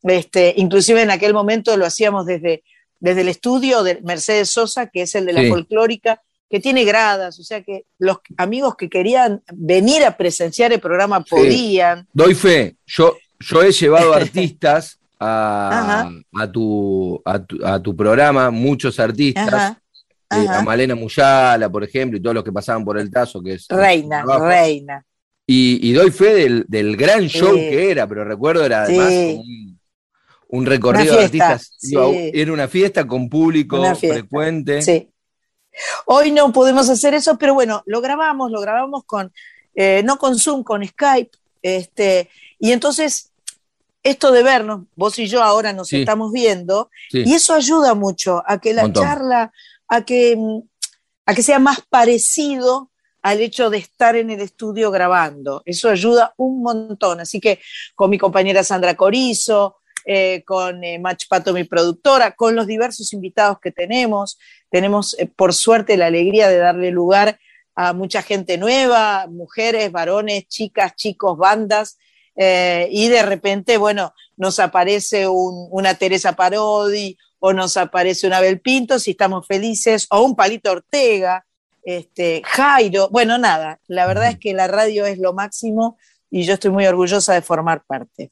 [0.04, 2.64] este, inclusive en aquel momento lo hacíamos desde,
[3.00, 7.40] desde el estudio de Mercedes Sosa, que es el de la folclórica, que tiene gradas,
[7.40, 12.08] o sea que los amigos que querían venir a presenciar el programa podían.
[12.12, 19.78] Doy fe, yo, yo he llevado artistas a, tu, a, tu, programa, muchos artistas,
[20.32, 23.54] eh, a Malena Muyala, por ejemplo, y todos los que pasaban por el Tazo, que
[23.54, 23.68] es...
[23.70, 25.06] Reina, reina.
[25.46, 29.44] Y, doy fe del, gran show que era, pero recuerdo era además
[30.48, 31.78] un, recorrido de artistas.
[32.34, 34.82] Era una fiesta con público frecuente.
[34.82, 35.10] Sí.
[36.06, 39.32] Hoy no podemos hacer eso, pero bueno, lo grabamos, lo grabamos con,
[39.76, 41.32] eh, no con Zoom, con Skype,
[41.62, 42.30] este,
[42.60, 43.31] y entonces
[44.04, 48.60] esto de vernos, vos y yo ahora nos estamos viendo, y eso ayuda mucho a
[48.60, 49.52] que la charla,
[49.88, 50.62] a que, mm,
[51.26, 55.62] a que sea más parecido al hecho de estar en el estudio grabando.
[55.66, 57.20] Eso ayuda un montón.
[57.20, 57.60] Así que
[57.94, 63.14] con mi compañera Sandra Corizo, eh, con eh, Mach Pato, mi productora, con los diversos
[63.14, 64.40] invitados que tenemos.
[64.70, 67.40] Tenemos, eh, por suerte, la alegría de darle lugar
[67.76, 71.98] a mucha gente nueva, mujeres, varones, chicas, chicos, bandas,
[72.36, 78.62] eh, y de repente, bueno, nos aparece una Teresa Parodi o nos aparece una Abel
[78.62, 81.46] Pinto, si estamos felices, o un Palito Ortega,
[81.84, 85.98] este, Jairo, bueno, nada, la verdad es que la radio es lo máximo
[86.30, 88.32] y yo estoy muy orgullosa de formar parte.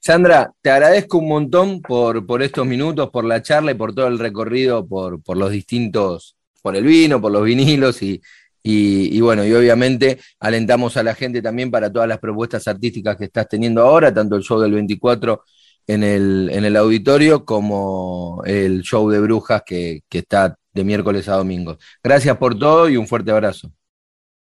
[0.00, 4.06] Sandra, te agradezco un montón por, por estos minutos, por la charla y por todo
[4.08, 8.20] el recorrido, por, por los distintos, por el vino, por los vinilos y,
[8.62, 13.24] y, bueno, y obviamente alentamos a la gente también para todas las propuestas artísticas que
[13.24, 15.42] estás teniendo ahora, tanto el show del 24
[15.86, 21.28] en el, en el auditorio como el show de brujas que, que está de miércoles
[21.28, 21.78] a domingo.
[22.02, 23.72] Gracias por todo y un fuerte abrazo.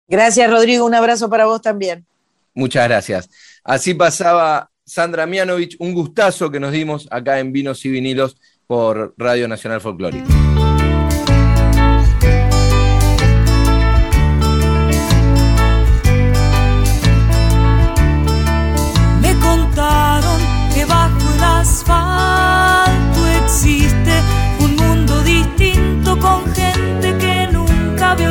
[0.07, 0.85] Gracias, Rodrigo.
[0.85, 2.05] Un abrazo para vos también.
[2.53, 3.29] Muchas gracias.
[3.63, 9.13] Así pasaba Sandra Mianovich, un gustazo que nos dimos acá en Vinos y Vinilos por
[9.17, 10.46] Radio Nacional Folclórica.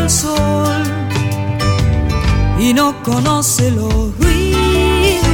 [0.09, 0.83] Sol
[2.59, 5.27] y no conoce los ruidos.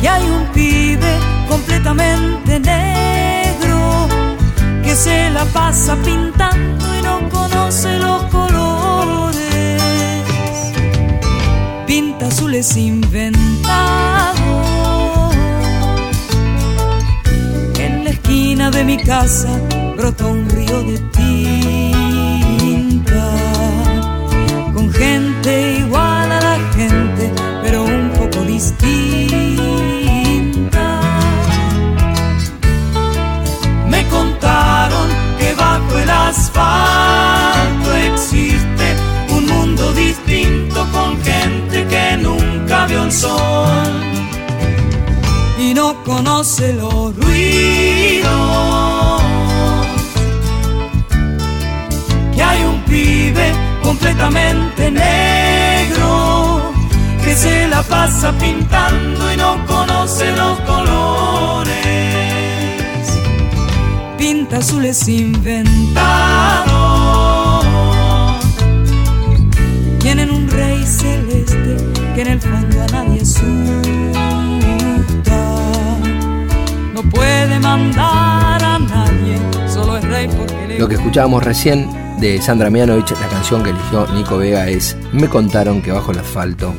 [0.00, 4.08] Que hay un pibe completamente negro
[4.82, 9.82] que se la pasa pintando y no conoce los colores.
[11.86, 14.75] Pinta azules inventados.
[18.70, 19.48] De mi casa
[19.96, 22.02] brota un río de tinta,
[24.74, 29.30] con gente igual a la gente, pero un poco distinta.
[33.88, 38.96] Me contaron que bajo el asfalto existe
[39.30, 44.06] un mundo distinto con gente que nunca vio el sol
[45.76, 48.56] no conoce los ruidos
[52.88, 56.72] vive completamente negro,
[57.22, 61.74] que se la pasa pintando y no conoce los colores.
[64.18, 66.15] Pinta azules inventados,
[80.78, 81.88] Lo que escuchábamos recién
[82.20, 86.18] de Sandra Mianovich, la canción que eligió Nico Vega es Me contaron que bajo el
[86.18, 86.74] asfalto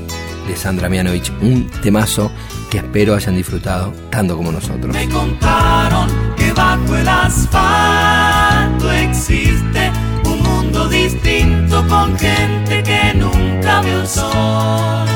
[0.47, 2.31] de Sandra Mianovich, un temazo
[2.69, 4.93] que espero hayan disfrutado tanto como nosotros.
[4.95, 9.91] Me contaron que bajo el asfalto existe
[10.25, 15.07] un mundo distinto con gente que nunca vio el sol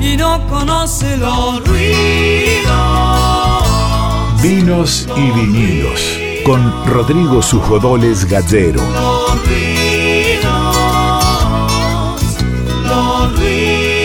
[0.00, 2.66] y no conoce los ruidos.
[4.42, 8.80] Vinos y vinilos con Rodrigo Sujodoles Gallero.
[8.80, 10.76] Los ruidos,
[12.84, 13.96] los ruidos,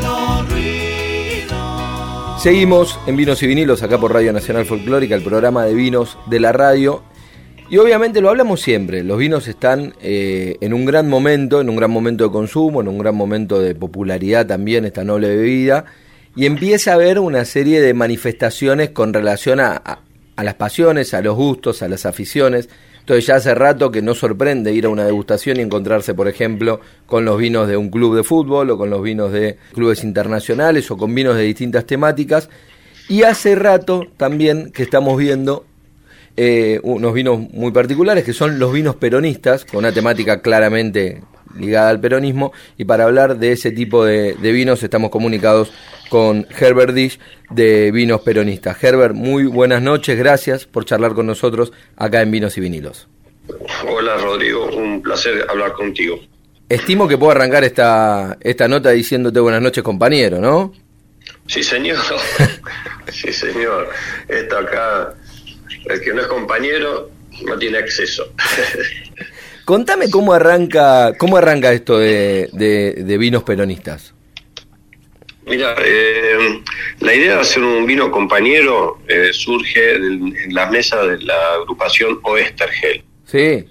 [0.00, 2.40] los ruidos.
[2.40, 6.38] Seguimos en Vinos y Vinilos acá por Radio Nacional Folclórica, el programa de vinos de
[6.38, 7.02] la radio.
[7.72, 11.76] Y obviamente lo hablamos siempre, los vinos están eh, en un gran momento, en un
[11.76, 15.86] gran momento de consumo, en un gran momento de popularidad también, esta noble bebida,
[16.36, 20.00] y empieza a haber una serie de manifestaciones con relación a, a-
[20.36, 22.68] a las pasiones, a los gustos, a las aficiones.
[23.00, 26.78] Entonces ya hace rato que no sorprende ir a una degustación y encontrarse, por ejemplo,
[27.06, 30.90] con los vinos de un club de fútbol o con los vinos de clubes internacionales
[30.90, 32.50] o con vinos de distintas temáticas.
[33.08, 35.64] Y hace rato también que estamos viendo
[36.36, 41.22] eh, unos vinos muy particulares que son los vinos peronistas, con una temática claramente
[41.56, 42.52] ligada al peronismo.
[42.78, 45.72] Y para hablar de ese tipo de, de vinos estamos comunicados
[46.08, 47.18] con Herbert Dish
[47.48, 48.82] de Vinos Peronistas.
[48.84, 53.08] Herbert, muy buenas noches, gracias por charlar con nosotros acá en Vinos y Vinilos.
[53.88, 56.20] Hola Rodrigo, un placer hablar contigo.
[56.68, 60.72] Estimo que puedo arrancar esta, esta nota diciéndote buenas noches compañero, ¿no?
[61.46, 61.98] Sí señor,
[63.10, 63.88] sí señor.
[64.28, 65.14] Esto acá,
[65.86, 67.10] el que no es compañero
[67.44, 68.32] no tiene acceso.
[69.64, 74.12] Contame cómo arranca, cómo arranca esto de, de- de vinos peronistas.
[75.46, 76.62] Mira, eh,
[77.00, 82.20] la idea de hacer un vino compañero eh, surge en la mesa de la agrupación
[82.22, 83.02] Oestergel.
[83.26, 83.64] Sí,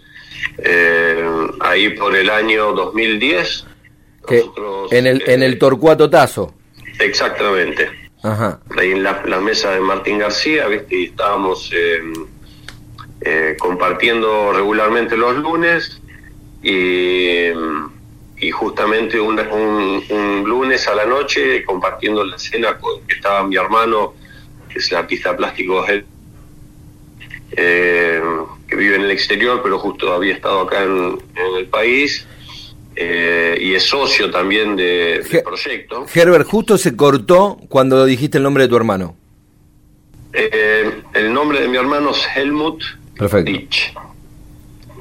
[0.58, 1.24] Eh,
[1.60, 3.66] ahí por el año 2010.
[4.28, 6.54] que nosotros, en el, en el Torcuato Tazo.
[7.00, 7.90] Exactamente.
[8.24, 8.60] Ajá.
[8.78, 10.96] ahí en la, mesa de Martín García, ¿viste?
[10.96, 12.02] Y estábamos eh,
[13.22, 16.00] eh, compartiendo regularmente los lunes
[16.62, 17.48] y,
[18.38, 23.44] y justamente un, un- un lunes a la noche compartiendo la cena con que estaba
[23.48, 24.14] mi hermano,
[24.70, 26.06] que es el artista plástico él,
[27.54, 28.22] eh,
[28.68, 31.20] que vive en el exterior, pero justo había estado acá en
[31.58, 32.26] el país.
[32.96, 36.06] Eh, y es socio también de- del proyecto.
[36.14, 39.16] Herbert, justo se cortó cuando dijiste el nombre de tu hermano.
[40.34, 42.82] Eh, el nombre de mi hermano es Helmut
[43.18, 43.52] Perfecto.
[43.52, 43.94] Ditch.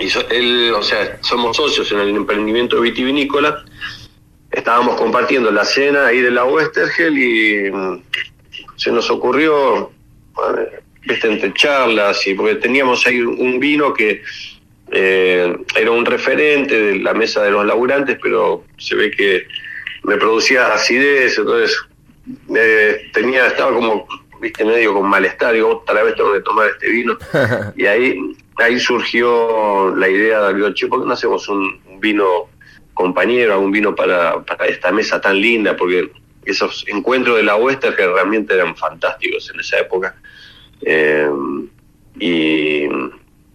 [0.01, 3.65] Y so- él, o sea, somos socios en el emprendimiento vitivinícola.
[4.51, 8.03] Estábamos compartiendo la cena ahí de la Westergel y mm,
[8.77, 14.23] se nos ocurrió, eh, viste, entre charlas, y porque teníamos ahí un vino que
[14.91, 19.47] eh, era un referente de la mesa de los laburantes, pero se ve que
[20.03, 21.77] me producía acidez, entonces
[22.55, 24.07] eh, tenía, estaba como,
[24.41, 27.19] viste, medio con malestar, digo, otra vez tengo que tomar este vino.
[27.77, 28.19] y ahí,
[28.57, 32.49] ahí surgió la idea de, che, ¿por qué no hacemos un, un vino
[32.95, 35.77] compañero, un vino para, para esta mesa tan linda?
[35.77, 36.11] Porque
[36.45, 40.15] esos encuentros de la Western que realmente eran fantásticos en esa época.
[40.83, 41.29] Eh,
[42.19, 42.89] y,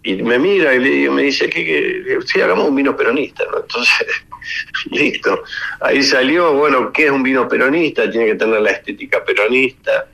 [0.06, 3.58] y me mira y le me dice que, sí, hagamos un vino peronista, ¿no?
[3.58, 4.06] Entonces,
[4.92, 5.42] listo.
[5.80, 8.08] Ahí salió, bueno, ¿qué es un vino peronista?
[8.08, 10.06] Tiene que tener la estética peronista,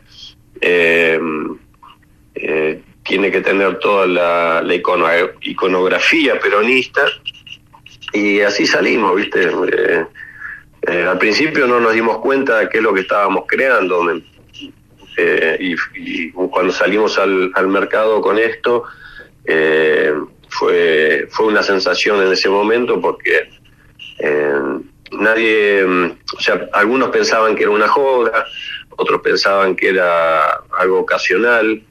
[0.62, 1.20] eh,
[2.36, 7.04] eh, tiene que tener toda la, la icono- iconografía peronista,
[8.14, 9.50] y así salimos, ¿viste?
[10.88, 14.10] Eh, al principio no nos dimos cuenta de qué es lo que estábamos creando.
[15.60, 18.84] y, cuando salimos al, al mercado con esto,
[19.44, 20.12] eh,
[20.48, 23.48] fue, fue una sensación en ese momento porque
[24.18, 24.54] eh,
[25.12, 28.44] nadie, mm, o sea, algunos pensaban que era una joda,
[28.96, 30.42] otros pensaban que era
[30.78, 31.82] algo ocasional,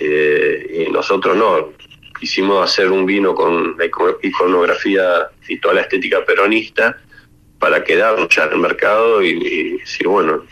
[0.00, 1.70] eh, y nosotros no.
[2.18, 6.96] Quisimos hacer un vino con la ico- iconografía y toda la estética peronista
[7.58, 10.44] para quedarnos ya en el mercado y, decir, bueno,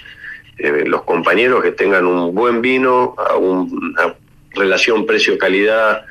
[0.59, 4.15] eh, los compañeros que tengan un buen vino, a un- una
[4.55, 6.05] relación precio-calidad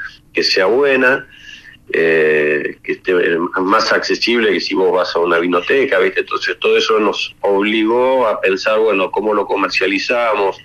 [0.43, 1.27] sea buena,
[1.91, 3.13] eh, que esté
[3.61, 6.19] más accesible que si vos vas a una vinoteca, ¿viste?
[6.19, 10.57] Entonces todo eso nos obligó a pensar, bueno, cómo lo comercializamos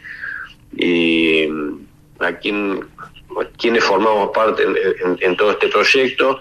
[0.76, 1.48] y
[2.18, 2.84] a quién,
[3.56, 4.64] quiénes formamos parte
[5.20, 6.38] en todo este proyecto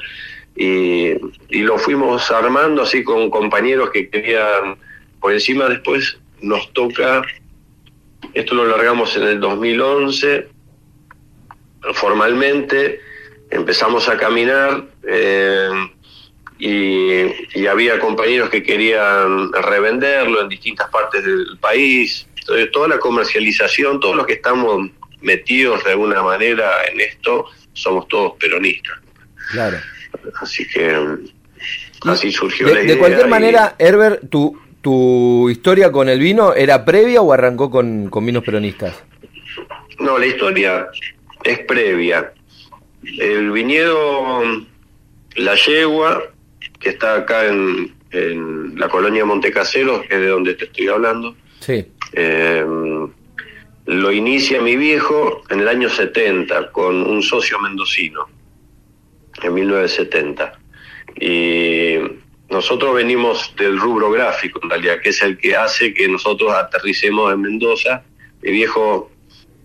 [0.55, 1.11] y,
[1.49, 4.77] y lo fuimos armando así con compañeros que querían,
[5.21, 7.23] por encima después nos toca,
[8.33, 10.49] esto lo largamos en el 2011,
[11.93, 12.99] formalmente
[13.53, 15.69] empezamos a caminar eh,
[16.59, 22.27] y, y había compañeros que querían revenderlo en distintas partes del país.
[22.39, 24.89] Entonces, toda la comercialización, todos los que estamos
[25.21, 28.97] metidos de alguna manera en esto, somos todos peronistas.
[29.51, 29.77] Claro.
[30.41, 30.95] Así que
[32.05, 32.97] así surgió De, la de idea.
[32.99, 38.09] cualquier y- manera, Herbert, tu, ¿Tu historia con el vino era previa o arrancó con,
[38.09, 38.93] con vinos peronistas?
[39.99, 40.87] No, la historia
[41.45, 42.33] es previa.
[43.19, 44.41] El viñedo
[45.35, 46.23] La Yegua,
[46.79, 51.35] que está acá en, en la colonia Montecaseros, que es de donde te estoy hablando,
[51.59, 51.85] Sí.
[52.13, 52.65] eh,
[53.85, 58.27] lo inicia mi viejo en el año 70 con un socio mendocino,
[59.41, 60.59] en 1970.
[61.19, 61.95] Y
[62.49, 67.33] nosotros venimos del rubro gráfico, en realidad, que es el que hace que nosotros aterricemos
[67.33, 68.03] en Mendoza.
[68.41, 69.11] Mi viejo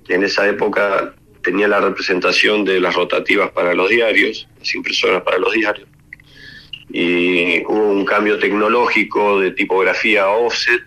[0.09, 1.15] en esa época
[1.49, 5.89] tenía la representación de las rotativas para los diarios, las impresoras para los diarios.
[6.93, 10.83] Y hubo un cambio tecnológico de tipografía offset,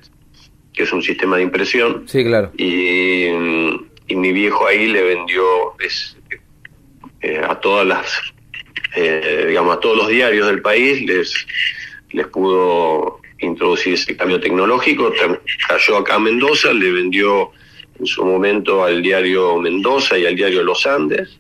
[0.72, 2.52] que es un sistema de impresión, Sí, claro.
[2.58, 3.26] y,
[4.08, 5.44] y mi viejo ahí le vendió
[5.80, 6.16] es,
[7.22, 8.06] eh, a todas las
[8.96, 11.34] eh, digamos a todos los diarios del país les
[12.12, 15.14] les pudo introducir ese cambio tecnológico
[15.68, 17.52] cayó acá a Mendoza le vendió
[18.02, 21.38] en su momento al diario Mendoza y al diario Los Andes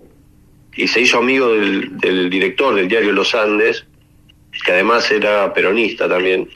[0.75, 3.85] y se hizo amigo del, del director del diario Los Andes
[4.63, 6.47] que además era peronista también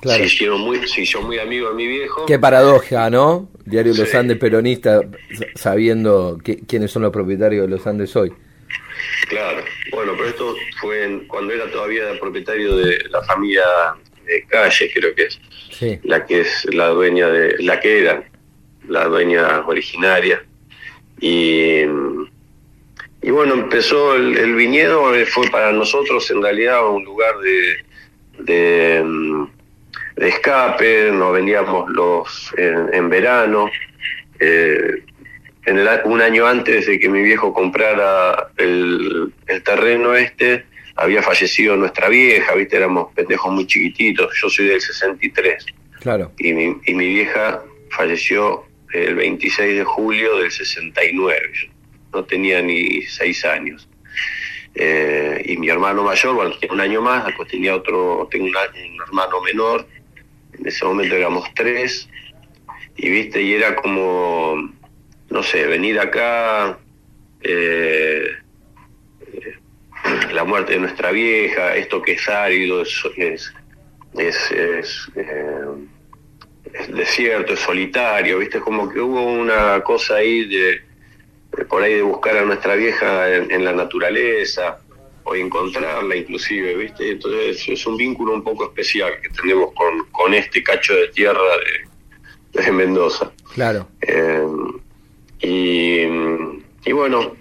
[0.00, 0.18] Claro.
[0.20, 3.50] se hicieron muy se hizo muy amigo de mi viejo Qué paradoja, ¿no?
[3.66, 4.14] Diario Los.
[4.14, 5.02] Andes peronista,
[5.56, 8.32] sabiendo qui- quiénes son los propietarios de Los Andes hoy.
[9.28, 13.62] Claro, bueno, pero esto fue en- cuando era todavía propietario de la familia
[14.24, 15.38] de Calle, creo que es,
[15.70, 15.98] Sí.
[16.04, 18.24] la que es la dueña de, la que era
[18.88, 20.42] la dueña originaria.
[21.20, 21.82] Y,
[23.22, 27.76] y bueno, empezó el, el viñedo, eh, fue para nosotros en realidad un lugar de,
[28.44, 29.46] de, mm,
[30.16, 33.70] de escape, nos vendíamos los en, en verano.
[34.38, 35.04] eh,
[35.66, 40.64] en el un año antes de que mi viejo comprara el, el terreno este,
[40.96, 45.66] había fallecido nuestra vieja, viste, éramos pendejos muy chiquititos, yo soy del 63,
[46.00, 46.32] Claro.
[46.38, 51.68] y mi, y mi vieja falleció el 26 de julio del 69, yo
[52.12, 53.88] no tenía ni seis años.
[54.74, 58.54] Eh, y mi hermano mayor, bueno, tenía un año más, después tenía otro, tengo un,
[58.54, 59.86] un hermano menor,
[60.52, 62.08] en ese momento éramos tres,
[62.96, 64.70] y viste, y era como,
[65.28, 66.78] no sé, venir acá,
[67.42, 68.30] eh,
[69.32, 69.54] eh,
[70.32, 73.52] la muerte de nuestra vieja, esto que es árido, es, es,
[74.16, 75.08] es, es,
[76.72, 80.80] es desierto, es solitario, viste, como que hubo una cosa ahí de,
[81.56, 84.78] de por ahí de buscar a nuestra vieja en, en la naturaleza
[85.24, 90.34] o encontrarla inclusive, viste, entonces es un vínculo un poco especial que tenemos con, con
[90.34, 91.40] este cacho de tierra
[92.52, 93.30] de, de Mendoza.
[93.54, 93.88] Claro.
[94.00, 94.46] Eh,
[95.40, 96.00] y,
[96.84, 97.36] y bueno,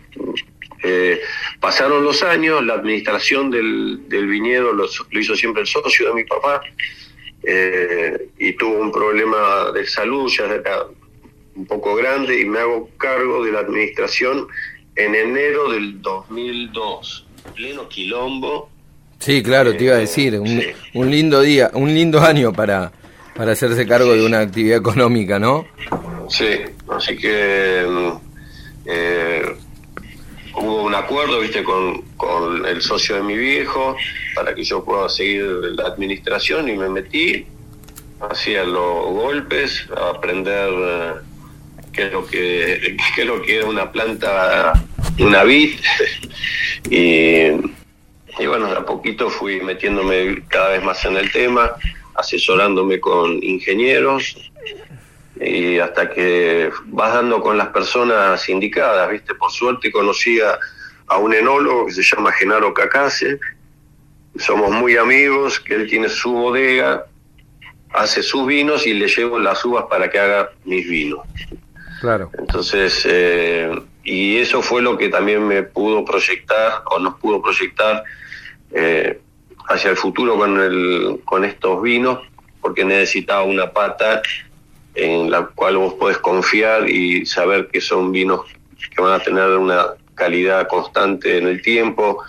[0.84, 1.20] eh,
[1.60, 6.14] pasaron los años, la administración del, del viñedo lo, lo hizo siempre el socio de
[6.14, 6.62] mi papá
[7.44, 10.84] eh, y tuvo un problema de salud, ya era
[11.56, 14.48] un poco grande y me hago cargo de la administración
[14.96, 18.70] en enero del 2002, pleno quilombo.
[19.20, 20.68] Sí, claro, te iba a decir, un, Sí.
[20.94, 22.92] un lindo día, un lindo año para,
[23.36, 25.66] para hacerse cargo de una actividad económica, ¿no?
[26.30, 26.46] Sí,
[26.90, 28.12] así que mm,
[28.86, 29.42] eh,
[30.70, 33.96] hubo un acuerdo, viste, con, con el socio de mi viejo
[34.36, 35.44] para que yo pueda seguir
[35.76, 37.46] la administración y me metí,
[38.20, 41.14] hacía los golpes, a aprender eh,
[41.92, 44.74] qué es lo que qué es lo que es una planta,
[45.20, 45.80] una vid.
[46.90, 47.50] Y,
[48.40, 51.74] y bueno, a poquito fui metiéndome cada vez más en el tema,
[52.16, 54.50] asesorándome con ingenieros
[55.40, 59.36] y hasta que vas dando con las personas indicadas, ¿viste?
[59.36, 60.60] Por suerte conocí a,
[61.08, 63.40] a un enólogo que se llama Genaro Cacase,
[64.38, 67.06] somos muy amigos, que él tiene su bodega,
[67.94, 71.22] hace sus vinos y le llevo las uvas para que haga mis vinos.
[72.02, 72.32] Claro.
[72.38, 73.72] Entonces, eh,
[74.04, 78.04] y eso fue lo que también me pudo proyectar o nos pudo proyectar
[78.72, 79.20] eh,
[79.68, 82.20] hacia el futuro con, el, con estos vinos,
[82.62, 84.22] porque necesitaba una pata
[84.96, 88.42] en la cual vos podés confiar y saber que son vinos
[88.96, 92.22] que van a tener una calidad constante en el tiempo,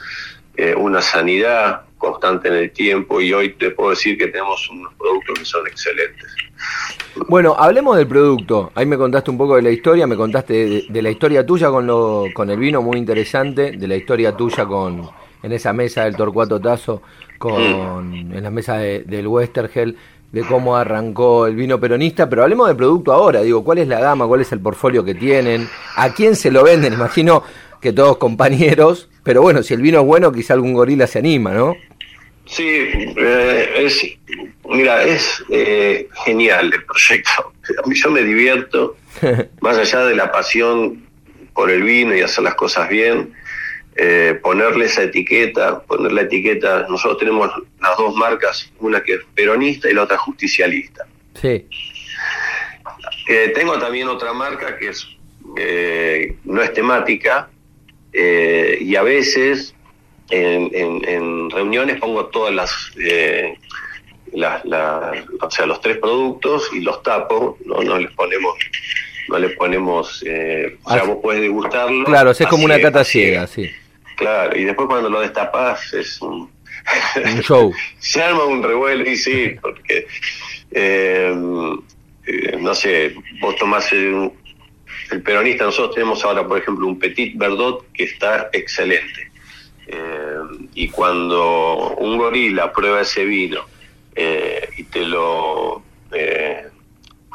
[0.57, 4.93] eh, una sanidad constante en el tiempo y hoy te puedo decir que tenemos unos
[4.95, 6.27] productos que son excelentes.
[7.29, 8.71] Bueno, hablemos del producto.
[8.75, 11.71] Ahí me contaste un poco de la historia, me contaste de, de la historia tuya
[11.71, 15.09] con lo, con el vino muy interesante, de la historia tuya con
[15.43, 17.03] en esa mesa del Torcuato Tazo,
[17.39, 17.63] con
[18.33, 19.97] en la mesa de- del Westergel,
[20.33, 24.01] de cómo arrancó el vino peronista, pero hablemos del producto ahora, digo, ¿cuál es la
[24.01, 25.68] gama, cuál es el portfolio que tienen?
[25.97, 26.93] ¿A quién se lo venden?
[26.95, 27.43] Imagino
[27.81, 31.53] que todos compañeros, pero bueno, si el vino es bueno, quizá algún gorila se anima,
[31.53, 31.74] ¿no?
[32.47, 34.03] Sí, eh, es,
[34.68, 37.53] mira, es eh, genial el proyecto.
[37.83, 38.97] A mí yo me divierto,
[39.61, 41.07] más allá de la pasión
[41.55, 43.33] por el vino y hacer las cosas bien,
[43.97, 49.20] eh, ponerle esa etiqueta, poner la etiqueta, nosotros tenemos las dos marcas, una que es
[49.34, 51.07] peronista y la otra justicialista.
[51.41, 51.66] Sí,
[53.28, 55.07] Eh, tengo también otra marca que es
[55.57, 57.49] eh, no es temática
[58.12, 59.74] eh, y a veces
[60.30, 63.57] en, en- en reuniones pongo todas las, eh,
[64.32, 68.55] las- la- o sea, los tres productos y los tapo, no, no les ponemos,
[69.29, 72.05] no les ponemos, eh, o sea, Así- vos podés degustarlo.
[72.05, 73.71] claro, es como una cata ciega, sí.
[74.16, 76.51] Claro, y después cuando lo destapás es un...
[77.25, 77.73] Un show.
[77.99, 80.07] se arma un revuelo y sí, porque
[80.73, 81.35] eh,
[82.27, 84.31] eh, no sé, vos tomás el,
[85.11, 89.31] el peronista, nosotros tenemos ahora, por ejemplo, un Petit Verdot que está excelente.
[89.87, 90.39] Eh,
[90.75, 93.62] y cuando un gorila prueba ese vino
[94.14, 96.68] eh, y te lo eh,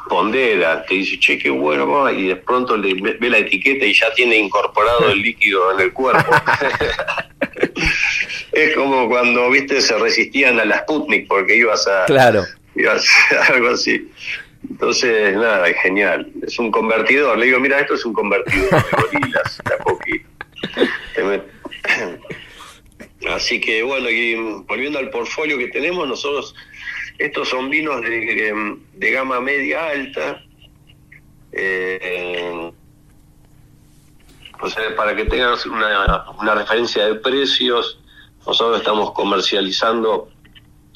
[0.10, 3.94] pondera, te dice, che, qué bueno, va", y de pronto le ve la etiqueta y
[3.94, 6.32] ya tiene incorporado el líquido en el cuerpo.
[8.52, 12.44] es como cuando, viste, se resistían a la Sputnik porque ibas a, Claro.
[12.76, 14.10] ibas a algo así.
[14.70, 16.28] Entonces, nada, es genial.
[16.46, 17.38] Es un convertidor.
[17.38, 20.30] Le digo, mira, esto es un convertidor de gorilas, de a poquito.
[21.14, 21.44] Te met-
[23.30, 24.36] Así que bueno, y
[24.68, 26.54] volviendo al portfolio que tenemos, nosotros,
[27.18, 30.44] estos son vinos de, de gama media alta.
[31.52, 32.72] Eh,
[34.62, 38.00] o sea, para que tengas una, referencia de precios,
[38.46, 40.30] nosotros estamos comercializando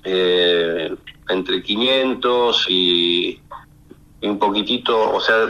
[0.03, 0.93] eh,
[1.30, 3.41] entre 500 y,
[4.22, 5.47] y un poquitito, o sea,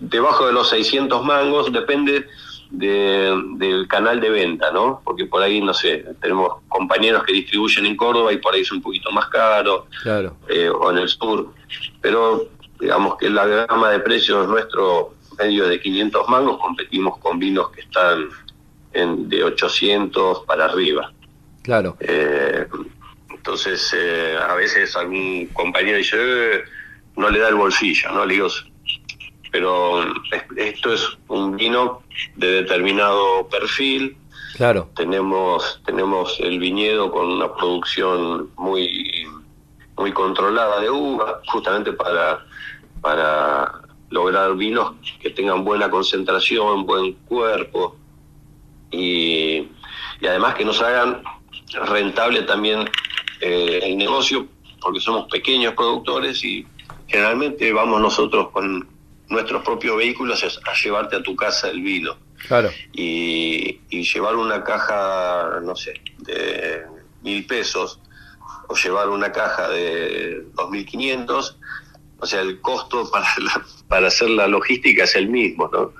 [0.00, 2.26] debajo de los 600 mangos, depende
[2.70, 5.00] de- del canal de venta, ¿no?
[5.04, 8.72] Porque por ahí, no sé, tenemos compañeros que distribuyen en Córdoba y por ahí es
[8.72, 10.36] un poquito más caro, Claro.
[10.48, 11.52] eh, o en el sur,
[12.00, 12.48] pero
[12.80, 17.80] digamos que la gama de precios nuestro medio de 500 mangos, competimos con vinos que
[17.82, 18.28] están
[18.92, 21.12] en, de 800 para arriba.
[21.62, 21.96] Claro.
[22.00, 22.66] Eh,
[23.30, 26.62] entonces, eh, a veces algún compañero dice, "Eh,
[27.16, 28.24] no le da el bolsillo, ¿no?
[28.26, 28.48] Le digo,
[29.50, 32.02] pero es- esto es un vino
[32.36, 34.16] de determinado perfil,
[34.56, 34.88] Claro.
[34.96, 39.26] tenemos tenemos el viñedo con una producción muy
[39.96, 42.44] muy controlada de uva justamente para
[43.00, 47.96] para lograr vinos que tengan buena concentración buen cuerpo
[48.90, 49.68] y,
[50.20, 51.22] y además que nos hagan
[51.88, 52.88] rentable también
[53.40, 54.46] eh, el negocio
[54.80, 56.66] porque somos pequeños productores y
[57.06, 58.86] generalmente vamos nosotros con
[59.28, 62.16] nuestros propios vehículos a a llevarte a tu casa el vino
[62.46, 62.70] Claro.
[62.92, 66.82] y, y llevar una caja, no sé, de
[67.22, 68.00] mil pesos
[68.68, 71.56] o llevar una caja de 2.500,
[72.20, 75.92] o sea, el costo para, la- para hacer la logística es el mismo, ¿no?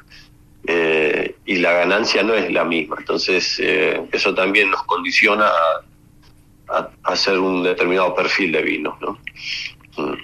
[0.66, 2.97] Eh, y la ganancia no es la misma.
[2.99, 8.99] Entonces, eh, eso también nos condiciona a, a- a hacer un determinado perfil de vino,
[9.01, 9.18] ¿no?
[9.97, 10.14] Mm.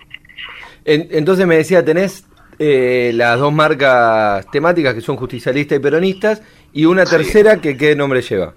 [0.85, 2.25] En- entonces me decía, tenés
[2.59, 6.43] eh, las dos marcas temáticas que son justicialistas y peronistas
[6.73, 7.17] y una Sí.
[7.17, 8.55] tercera que qué nombre lleva.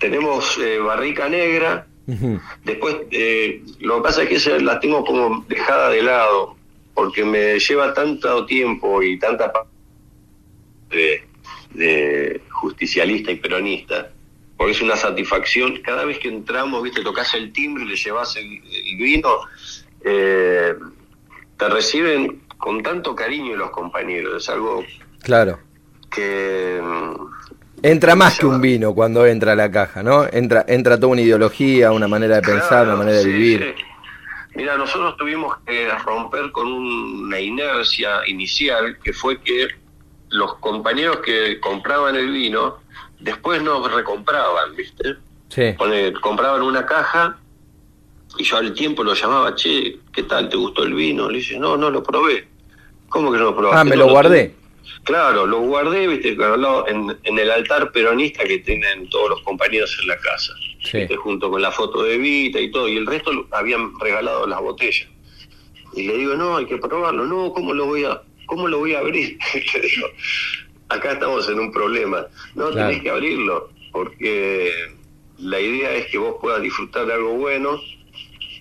[0.00, 1.86] Tenemos eh, barrica negra.
[2.64, 6.54] Después, eh, lo que pasa es que esa la tengo como dejada de lado,
[6.94, 9.52] porque me lleva tanto tiempo y tanta
[10.90, 11.24] de,
[11.74, 14.10] de justicialista y peronista,
[14.56, 15.80] porque es una satisfacción.
[15.82, 19.30] Cada vez que entramos, viste, tocas el timbre, le llevas el, el vino,
[20.04, 20.74] eh,
[21.58, 24.42] te reciben con tanto cariño los compañeros.
[24.42, 24.84] Es algo
[25.22, 25.58] Claro.
[26.10, 26.80] que...
[26.82, 27.26] mm,
[27.82, 30.24] Entra más que un vino cuando entra a la caja, ¿no?
[30.32, 33.74] Entra, entra toda una ideología, una manera de pensar, una manera de vivir.
[33.76, 33.84] sí.
[34.54, 39.68] Mira, nosotros tuvimos que romper con una inercia inicial que fue que
[40.30, 42.78] los compañeros que compraban el vino
[43.20, 45.16] después nos recompraban, ¿viste?
[45.50, 45.74] Sí.
[46.22, 47.36] Compraban una caja
[48.38, 50.48] y yo al tiempo lo llamaba, che, ¿qué tal?
[50.48, 51.28] ¿Te gustó el vino?
[51.30, 52.46] Le dice, no, no lo probé.
[53.08, 53.80] ¿Cómo que no lo probaste?
[53.80, 54.54] Ah, me "No, lo guardé.
[55.04, 56.36] Claro, lo guardé, viste,
[56.88, 60.52] en, en el altar peronista que tienen todos los compañeros en la casa.
[60.82, 60.98] Sí.
[60.98, 64.60] Viste, junto con la foto de Vita y todo, y el resto habían regalado las
[64.60, 65.08] botellas.
[65.94, 68.94] Y le digo, no, hay que probarlo, no, ¿cómo lo voy a, cómo lo voy
[68.94, 69.38] a abrir?
[69.54, 70.08] le digo,
[70.88, 72.26] acá estamos en un problema.
[72.54, 72.88] No, Claro.
[72.88, 74.72] tenés que abrirlo, porque
[75.38, 77.80] la idea es que vos puedas disfrutar de algo bueno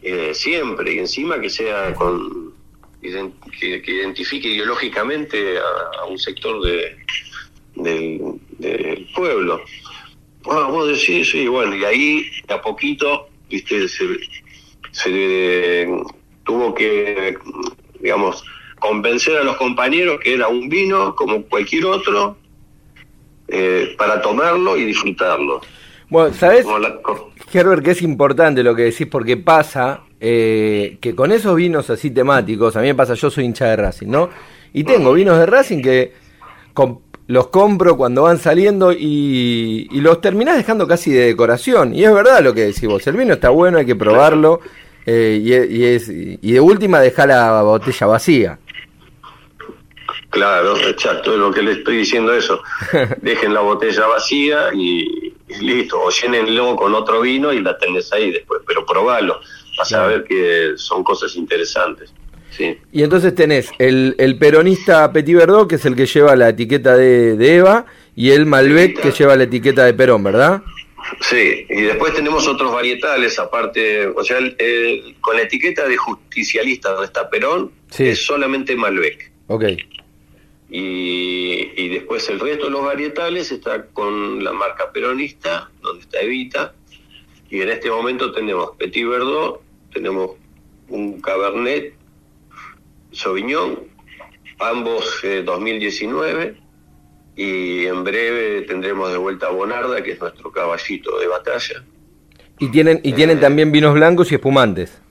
[0.08, 2.54] eh, siempre, y encima que sea con
[3.02, 6.96] que, que identifique ideológicamente a, un sector de,
[7.76, 9.62] del, del pueblo.
[10.48, 14.06] Ah, vos decís, sí, bueno, y ahí a poquito viste, se,
[14.92, 15.88] se
[16.44, 17.36] tuvo que,
[18.00, 18.44] digamos,
[18.80, 22.38] convencer a los compañeros que era un vino como cualquier otro
[23.48, 25.62] eh, para tomarlo y disfrutarlo.
[26.10, 26.66] Bueno, ¿sabes,
[27.52, 29.08] Herbert, que es importante lo que decís?
[29.08, 33.46] Porque pasa eh, que con esos vinos así temáticos, a mí me pasa, yo soy
[33.46, 34.30] hincha de Racing, ¿no?
[34.74, 36.14] Y tengo vinos de Racing que
[37.28, 41.96] los compro cuando van saliendo y, los terminás dejando casi de decoración.
[41.96, 44.60] Y es verdad lo que decís vos, el vino está bueno, hay que probarlo.
[45.08, 45.40] Eh,
[45.70, 48.60] y, es, y de última dejar la botella vacía.
[50.36, 52.62] Claro, exacto, es lo que le estoy diciendo eso.
[53.22, 55.25] Dejen la botella vacía y,
[55.62, 59.40] listo, o llénenlo con otro vino y la tenés ahí después, pero probalo,
[59.78, 62.14] vas a ver que son cosas interesantes.
[62.52, 62.78] Sí.
[62.92, 66.96] Y entonces tenés el, el peronista Petit Verdot, que es el que lleva la etiqueta
[66.96, 67.86] de, Eva,
[68.16, 70.62] y el Malbec, que lleva la etiqueta de Perón, ¿verdad?
[71.22, 74.38] Sí, y después tenemos otros varietales, aparte, o sea,
[75.22, 79.32] con la etiqueta de justicialista donde está Perón, es solamente Malbec.
[79.48, 79.66] Ok.
[80.70, 86.74] Y, después el resto de los varietales está con la marca peronista, donde está Evita.
[87.50, 89.62] Y en este momento tenemos Petit Verdot,
[89.94, 90.32] tenemos
[90.90, 91.94] un Cabernet
[93.12, 93.80] Sauvignon,
[94.60, 96.44] ambos 2019.
[96.44, 96.56] Eh,
[97.38, 101.84] y en breve tendremos de vuelta a Bonarda, que es nuestro caballito de batalla.
[102.60, 105.02] ¿Y tienen, y tienen eh, también vinos blancos y espumantes?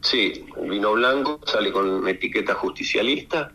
[0.00, 3.52] Sí, vino blanco sale con etiqueta justicialista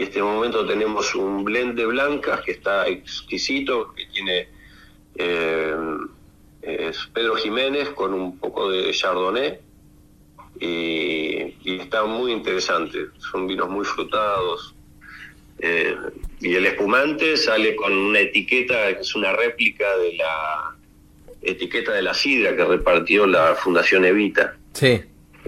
[0.00, 4.48] y este momento tenemos un blend de blancas que está exquisito, que tiene
[5.14, 5.76] eh,
[6.62, 9.58] es Pedro Jiménez con un poco de Chardonnay
[10.58, 14.74] y, está muy interesante, son vinos muy frutados.
[15.58, 15.94] Eh,
[16.40, 20.76] y el espumante sale con una etiqueta que es una réplica de la
[21.42, 24.56] etiqueta de la sidra que repartió la Fundación Evita.
[24.72, 25.02] Sí.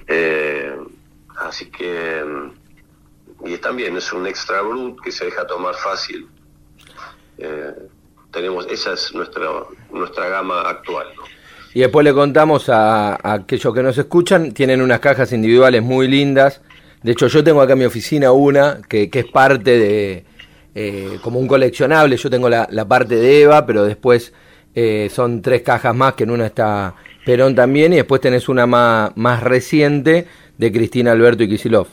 [0.07, 0.76] Eh,
[1.38, 2.22] así que
[3.45, 6.28] y también es un extra brut que se deja tomar fácil.
[7.38, 7.72] Eh,
[8.30, 9.49] tenemos esa es nuestra
[9.93, 11.07] nuestra gama actual.
[11.74, 16.61] Y después le contamos a, aquellos que nos escuchan, tienen unas cajas individuales muy lindas.
[17.03, 20.24] De hecho, yo tengo acá en mi oficina una que, que es parte de,
[20.74, 22.16] eh, como un coleccionable.
[22.16, 24.32] Yo tengo la, la parte de Eva, pero después
[24.74, 28.66] eh, son tres cajas más, que en una está Perón también, y después tenés una
[28.66, 30.26] más, más reciente
[30.59, 31.88] de Cristina Alberto y Kisilov.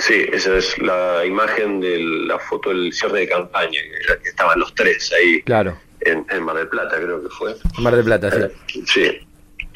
[0.00, 3.78] Sí, esa es la imagen de la foto del cierre de campaña,
[4.22, 5.42] que estaban los tres ahí.
[5.42, 5.78] Claro.
[6.00, 7.54] En, Mar del Plata, creo que fue.
[7.78, 8.30] Mar del Plata,
[8.66, 8.82] sí.
[8.86, 9.18] sí.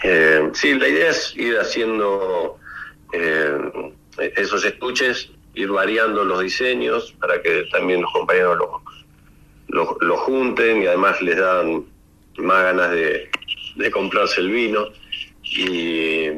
[0.02, 2.58] Eh, sí, la idea es ir haciendo
[3.12, 3.58] eh,
[4.36, 8.58] esos estuches, ir variando los diseños para que también los compañeros
[9.68, 11.84] lo, lo, junten y además les dan
[12.38, 13.28] más ganas de,
[13.76, 14.88] de comprarse el vino.
[15.42, 16.30] Y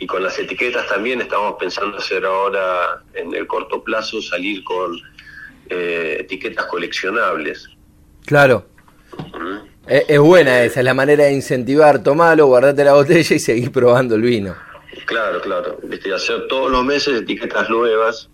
[0.00, 4.98] y con las etiquetas también estamos pensando hacer ahora en el corto plazo salir con
[5.68, 7.68] eh, etiquetas coleccionables.
[8.24, 8.66] Claro.
[9.86, 14.14] es, buena esa, es la manera de incentivar, tomalo, guardate la botella y seguir probando
[14.14, 14.56] el vino.
[15.04, 15.78] Claro, claro.
[15.82, 16.14] ¿Viste?
[16.14, 18.30] Hacer todos los meses etiquetas nuevas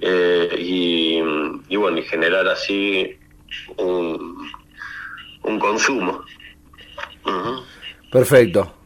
[0.00, 3.16] eh, y, bueno, y generar así
[3.76, 4.50] un,
[5.44, 6.24] un consumo.
[8.10, 8.79] Perfecto.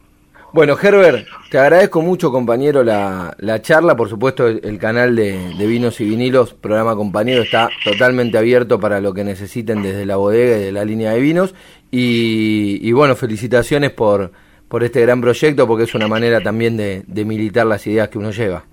[0.55, 3.97] Bueno, Herbert, te agradezco mucho, compañero, la, la charla.
[3.97, 9.13] Por supuesto, el, canal de, Vinos y Vinilos, programa compañero, está totalmente abierto para lo
[9.13, 11.55] que necesiten desde la bodega y de la línea de vinos.
[11.91, 14.31] Y, bueno, felicitaciones por,
[14.69, 18.31] por este gran proyecto, porque es una manera también de, militar las ideas que uno
[18.31, 18.63] lleva.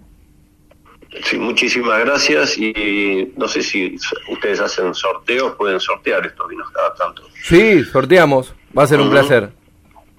[1.24, 3.96] Sí, muchísimas gracias y no sé si
[4.30, 7.22] ustedes hacen sorteos, pueden sortear estos vinos cada tanto.
[7.42, 9.61] Sí, sorteamos, va a ser un placer.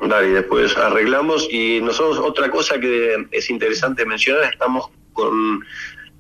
[0.08, 1.48] Dale, y después arreglamos.
[1.50, 5.64] Y nosotros, otra cosa que es interesante mencionar, estamos con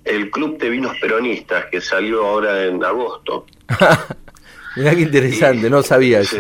[0.06, 3.46] el Club de Vinos Peronistas, que salió ahora en agosto.
[4.76, 6.38] Mirá qué interesante, no sabía eso.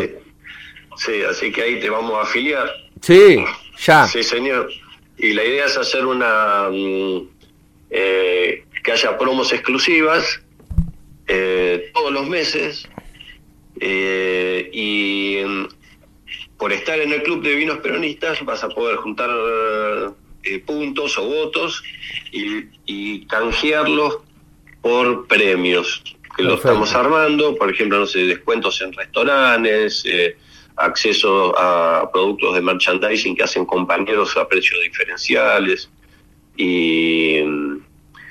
[0.95, 2.69] Sí, así que ahí te vamos a afiliar.
[3.01, 3.43] Sí,
[3.79, 4.07] ya.
[4.07, 4.69] Sí, señor.
[5.17, 6.69] Y la idea es hacer una...
[6.71, 7.29] Mm,
[7.89, 10.41] eh, que haya promos exclusivas
[11.27, 12.89] eh, todos los meses
[13.79, 15.37] eh, y
[16.57, 19.29] por estar en el club de vinos peronistas vas a poder juntar
[20.43, 21.83] eh, puntos o votos
[22.31, 24.19] y, canjearlos
[24.81, 26.03] por premios
[26.35, 30.35] que lo estamos armando, por ejemplo, no sé, descuentos en restaurantes, eh,
[30.75, 35.89] acceso a productos de merchandising que hacen compañeros a precios diferenciales
[36.57, 37.77] y mm,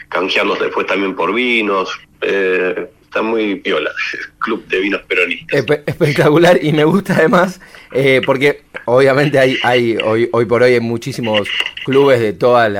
[0.08, 1.98] canjearlos después también por vinos.
[2.20, 3.90] Eh, está muy piola,
[4.38, 5.60] Club de Vinos Peronistas.
[5.66, 7.60] Espe- espectacular y me gusta además
[7.92, 11.46] eh, porque obviamente hay, hay hoy, hoy por hoy hay muchísimos
[11.84, 12.70] clubes de todos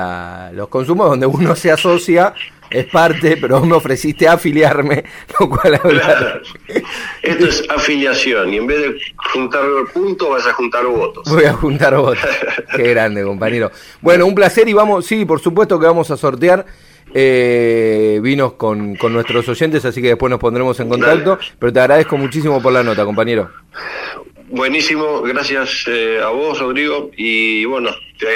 [0.54, 2.32] los consumos donde uno se asocia,
[2.70, 5.04] es parte, pero vos me ofreciste afiliarme,
[5.38, 6.40] lo cual Claro.
[7.22, 9.00] Esto es afiliación y en vez de
[9.34, 9.62] juntar
[9.92, 11.28] puntos vas a juntar votos.
[11.28, 12.24] Voy a juntar votos.
[12.74, 13.70] Qué grande, compañero.
[14.00, 16.64] Bueno, un placer y vamos, sí, por supuesto que vamos a sortear
[17.14, 21.38] eh, vinos con, con nuestros oyentes, así que después nos pondremos en contacto.
[21.58, 23.50] Pero te agradezco muchísimo por la nota, compañero.
[24.48, 27.10] Buenísimo, gracias eh, a vos, Rodrigo.
[27.16, 28.26] Y bueno, te,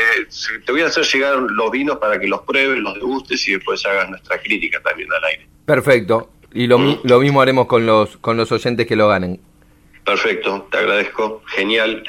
[0.64, 3.84] te voy a hacer llegar los vinos para que los pruebes, los degustes y después
[3.84, 5.46] hagas nuestra crítica también al aire.
[5.66, 6.30] Perfecto.
[6.54, 9.38] Y lo, lo mismo haremos con los, con los oyentes que lo ganen.
[10.06, 11.42] Perfecto, te agradezco.
[11.46, 12.02] Genial.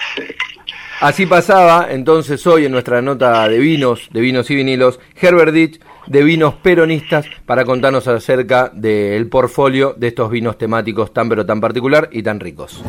[1.02, 5.80] Así pasaba entonces hoy en nuestra nota de vinos, de vinos y vinilos, Herbert Ditch
[6.08, 11.62] de vinos peronistas para contarnos acerca del portfolio de estos vinos temáticos tan pero tan
[11.62, 12.84] particular y tan ricos.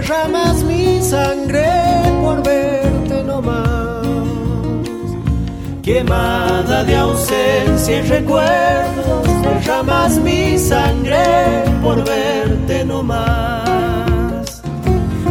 [0.00, 1.68] Derramas mi sangre
[2.22, 4.06] por verte nomás.
[5.82, 14.62] Quemada de ausencia y recuerdos, derramas mi sangre por verte nomás.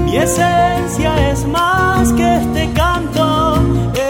[0.06, 3.58] Mi esencia es más que este canto,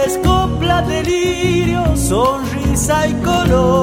[0.03, 3.79] es copla, delirio, sonrisa y color.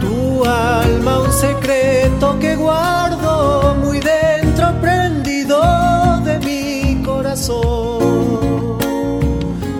[0.00, 3.17] Tu alma un secreto que guardo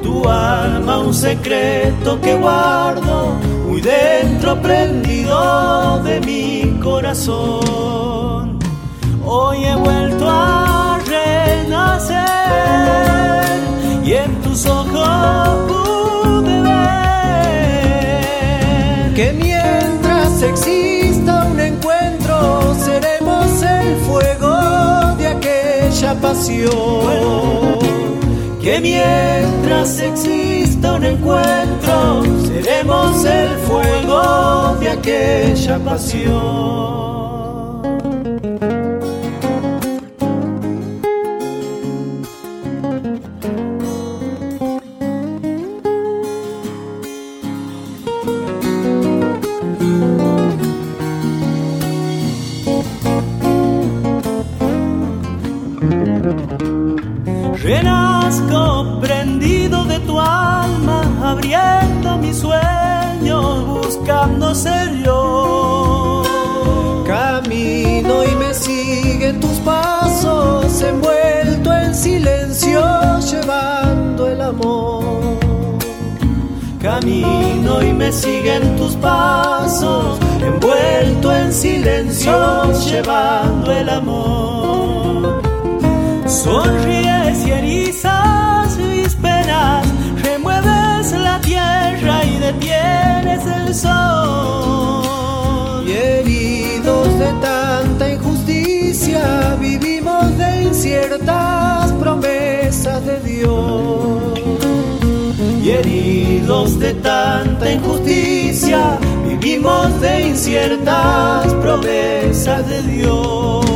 [0.02, 3.34] Tu alma un secreto que guardo
[3.66, 8.60] muy dentro prendido de mi corazón.
[9.24, 12.18] Hoy he vuelto a renacer
[14.04, 15.77] y en tus ojos
[26.20, 27.78] pasión.
[28.60, 37.17] que mientras exista un encuentro seremos el fuego de aquella pasión.
[67.06, 72.80] Camino y me siguen tus pasos, envuelto en silencio,
[73.20, 75.38] llevando el amor.
[76.80, 85.42] Camino y me siguen tus pasos, envuelto en silencio, llevando el amor.
[86.26, 86.97] Sonríes
[92.52, 95.04] detienes el sol.
[95.86, 104.40] Y heridos de tanta injusticia, vivimos de inciertas promesas de Dios.
[105.62, 113.67] Y heridos de tanta injusticia, vivimos de inciertas promesas de Dios.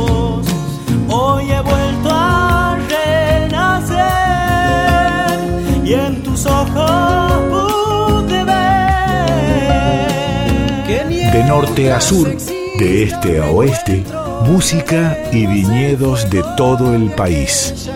[11.43, 12.33] De norte a sur,
[12.79, 14.01] de este a oeste,
[14.45, 17.89] música y viñedos de todo el país.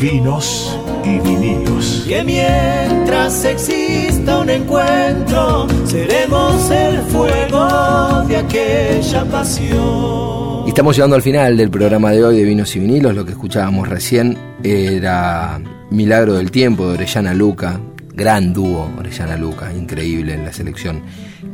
[0.00, 2.06] Vinos y vinilos.
[2.08, 10.64] Que mientras exista un encuentro, seremos el fuego de aquella pasión.
[10.64, 13.14] Y estamos llegando al final del programa de hoy de Vinos y Vinilos.
[13.14, 17.78] Lo que escuchábamos recién era Milagro del Tiempo de Orellana Luca.
[18.14, 21.02] Gran dúo Orellana Luca, increíble en la selección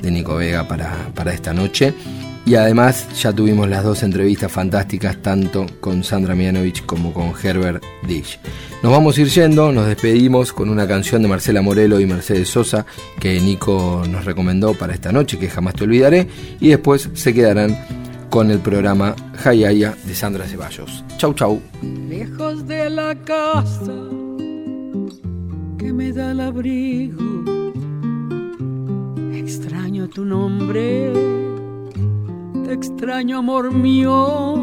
[0.00, 1.94] de Nico Vega para, para esta noche.
[2.46, 7.82] Y además ya tuvimos las dos entrevistas fantásticas, tanto con Sandra Mianovich como con Herbert
[8.06, 8.38] Dish.
[8.82, 12.48] Nos vamos a ir yendo, nos despedimos con una canción de Marcela Morelo y Mercedes
[12.48, 12.86] Sosa
[13.18, 16.26] que Nico nos recomendó para esta noche, que jamás te olvidaré,
[16.60, 17.78] y después se quedarán
[18.30, 21.04] con el programa Hayaya de Sandra Ceballos.
[21.18, 21.60] Chau, chau.
[22.08, 23.14] Lejos de la
[25.80, 27.24] que me da el abrigo,
[29.32, 31.10] extraño tu nombre
[32.70, 34.56] extraño amor mío.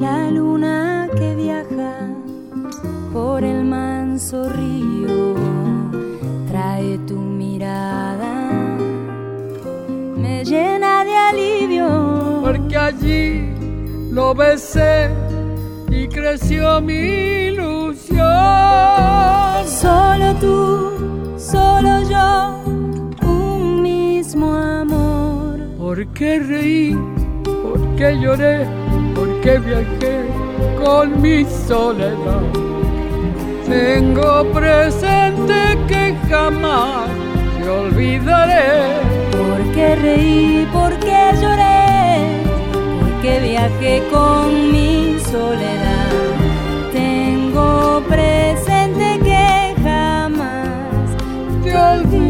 [0.00, 1.92] La luna que viaja
[3.12, 5.34] por el manso río
[6.48, 8.50] trae tu mirada,
[10.16, 12.40] me llena de alivio.
[12.42, 13.50] Porque allí
[14.10, 15.23] lo besé
[15.94, 18.26] y creció mi ilusión.
[19.66, 22.62] Solo tú, solo yo,
[23.22, 25.14] un mismo amor
[25.94, 26.98] ¿Por qué reí?
[27.44, 28.66] ¿Por qué lloré?
[29.14, 30.24] ¿Por qué viajé
[30.82, 32.42] con mi soledad?
[33.68, 37.08] Tengo presente que jamás
[37.56, 38.64] te olvidaré.
[39.30, 40.68] ¿Por qué reí?
[40.72, 42.42] ¿Por qué lloré?
[43.00, 45.03] ¿Por qué viajé con mi
[46.92, 51.10] Tengo presente que jamás
[51.64, 52.23] te olvidaré.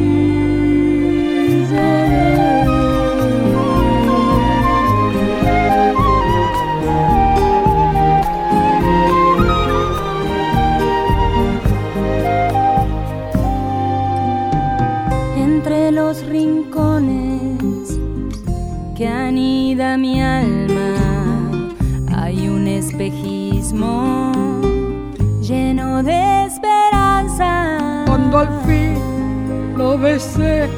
[25.40, 28.04] Lleno de esperanza.
[28.06, 30.68] Cuando al fin lo besé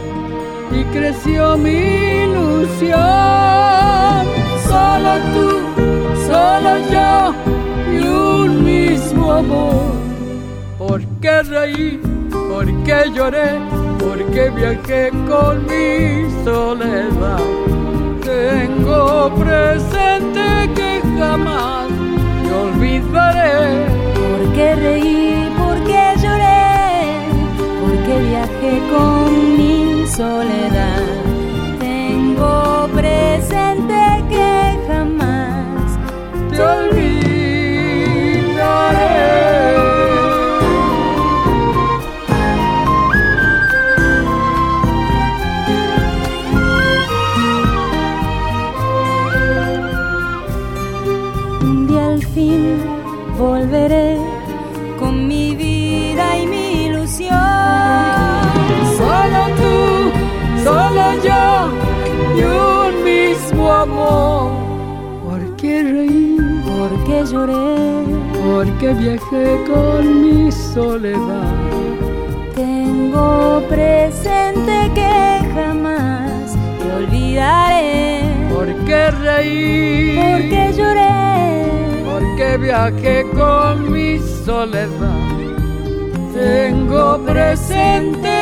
[0.73, 2.99] y creció mi ilusión,
[4.69, 5.49] solo tú,
[6.27, 7.35] solo yo
[7.93, 9.95] y un mismo amor.
[10.79, 12.01] ¿Por qué reí?
[12.31, 13.59] ¿Por qué lloré?
[13.99, 17.67] ¿Por qué viajé con mi soledad?
[18.27, 21.86] tengo presente que jamás
[22.63, 23.87] olvidaré.
[24.15, 26.65] Porque reí, porque lloré,
[27.83, 31.03] porque viajé con mi soledad.
[31.79, 34.01] Tengo presente
[34.31, 35.99] que jamás
[36.51, 36.96] te olvidaré.
[67.37, 68.05] Lloré?
[68.45, 71.55] Porque viajé con mi soledad.
[72.55, 78.23] Tengo presente que jamás te olvidaré.
[78.53, 80.19] ¿Por qué reí?
[80.21, 81.17] Porque lloré
[82.37, 85.37] que viajé con mi soledad.
[86.35, 88.37] Tengo presente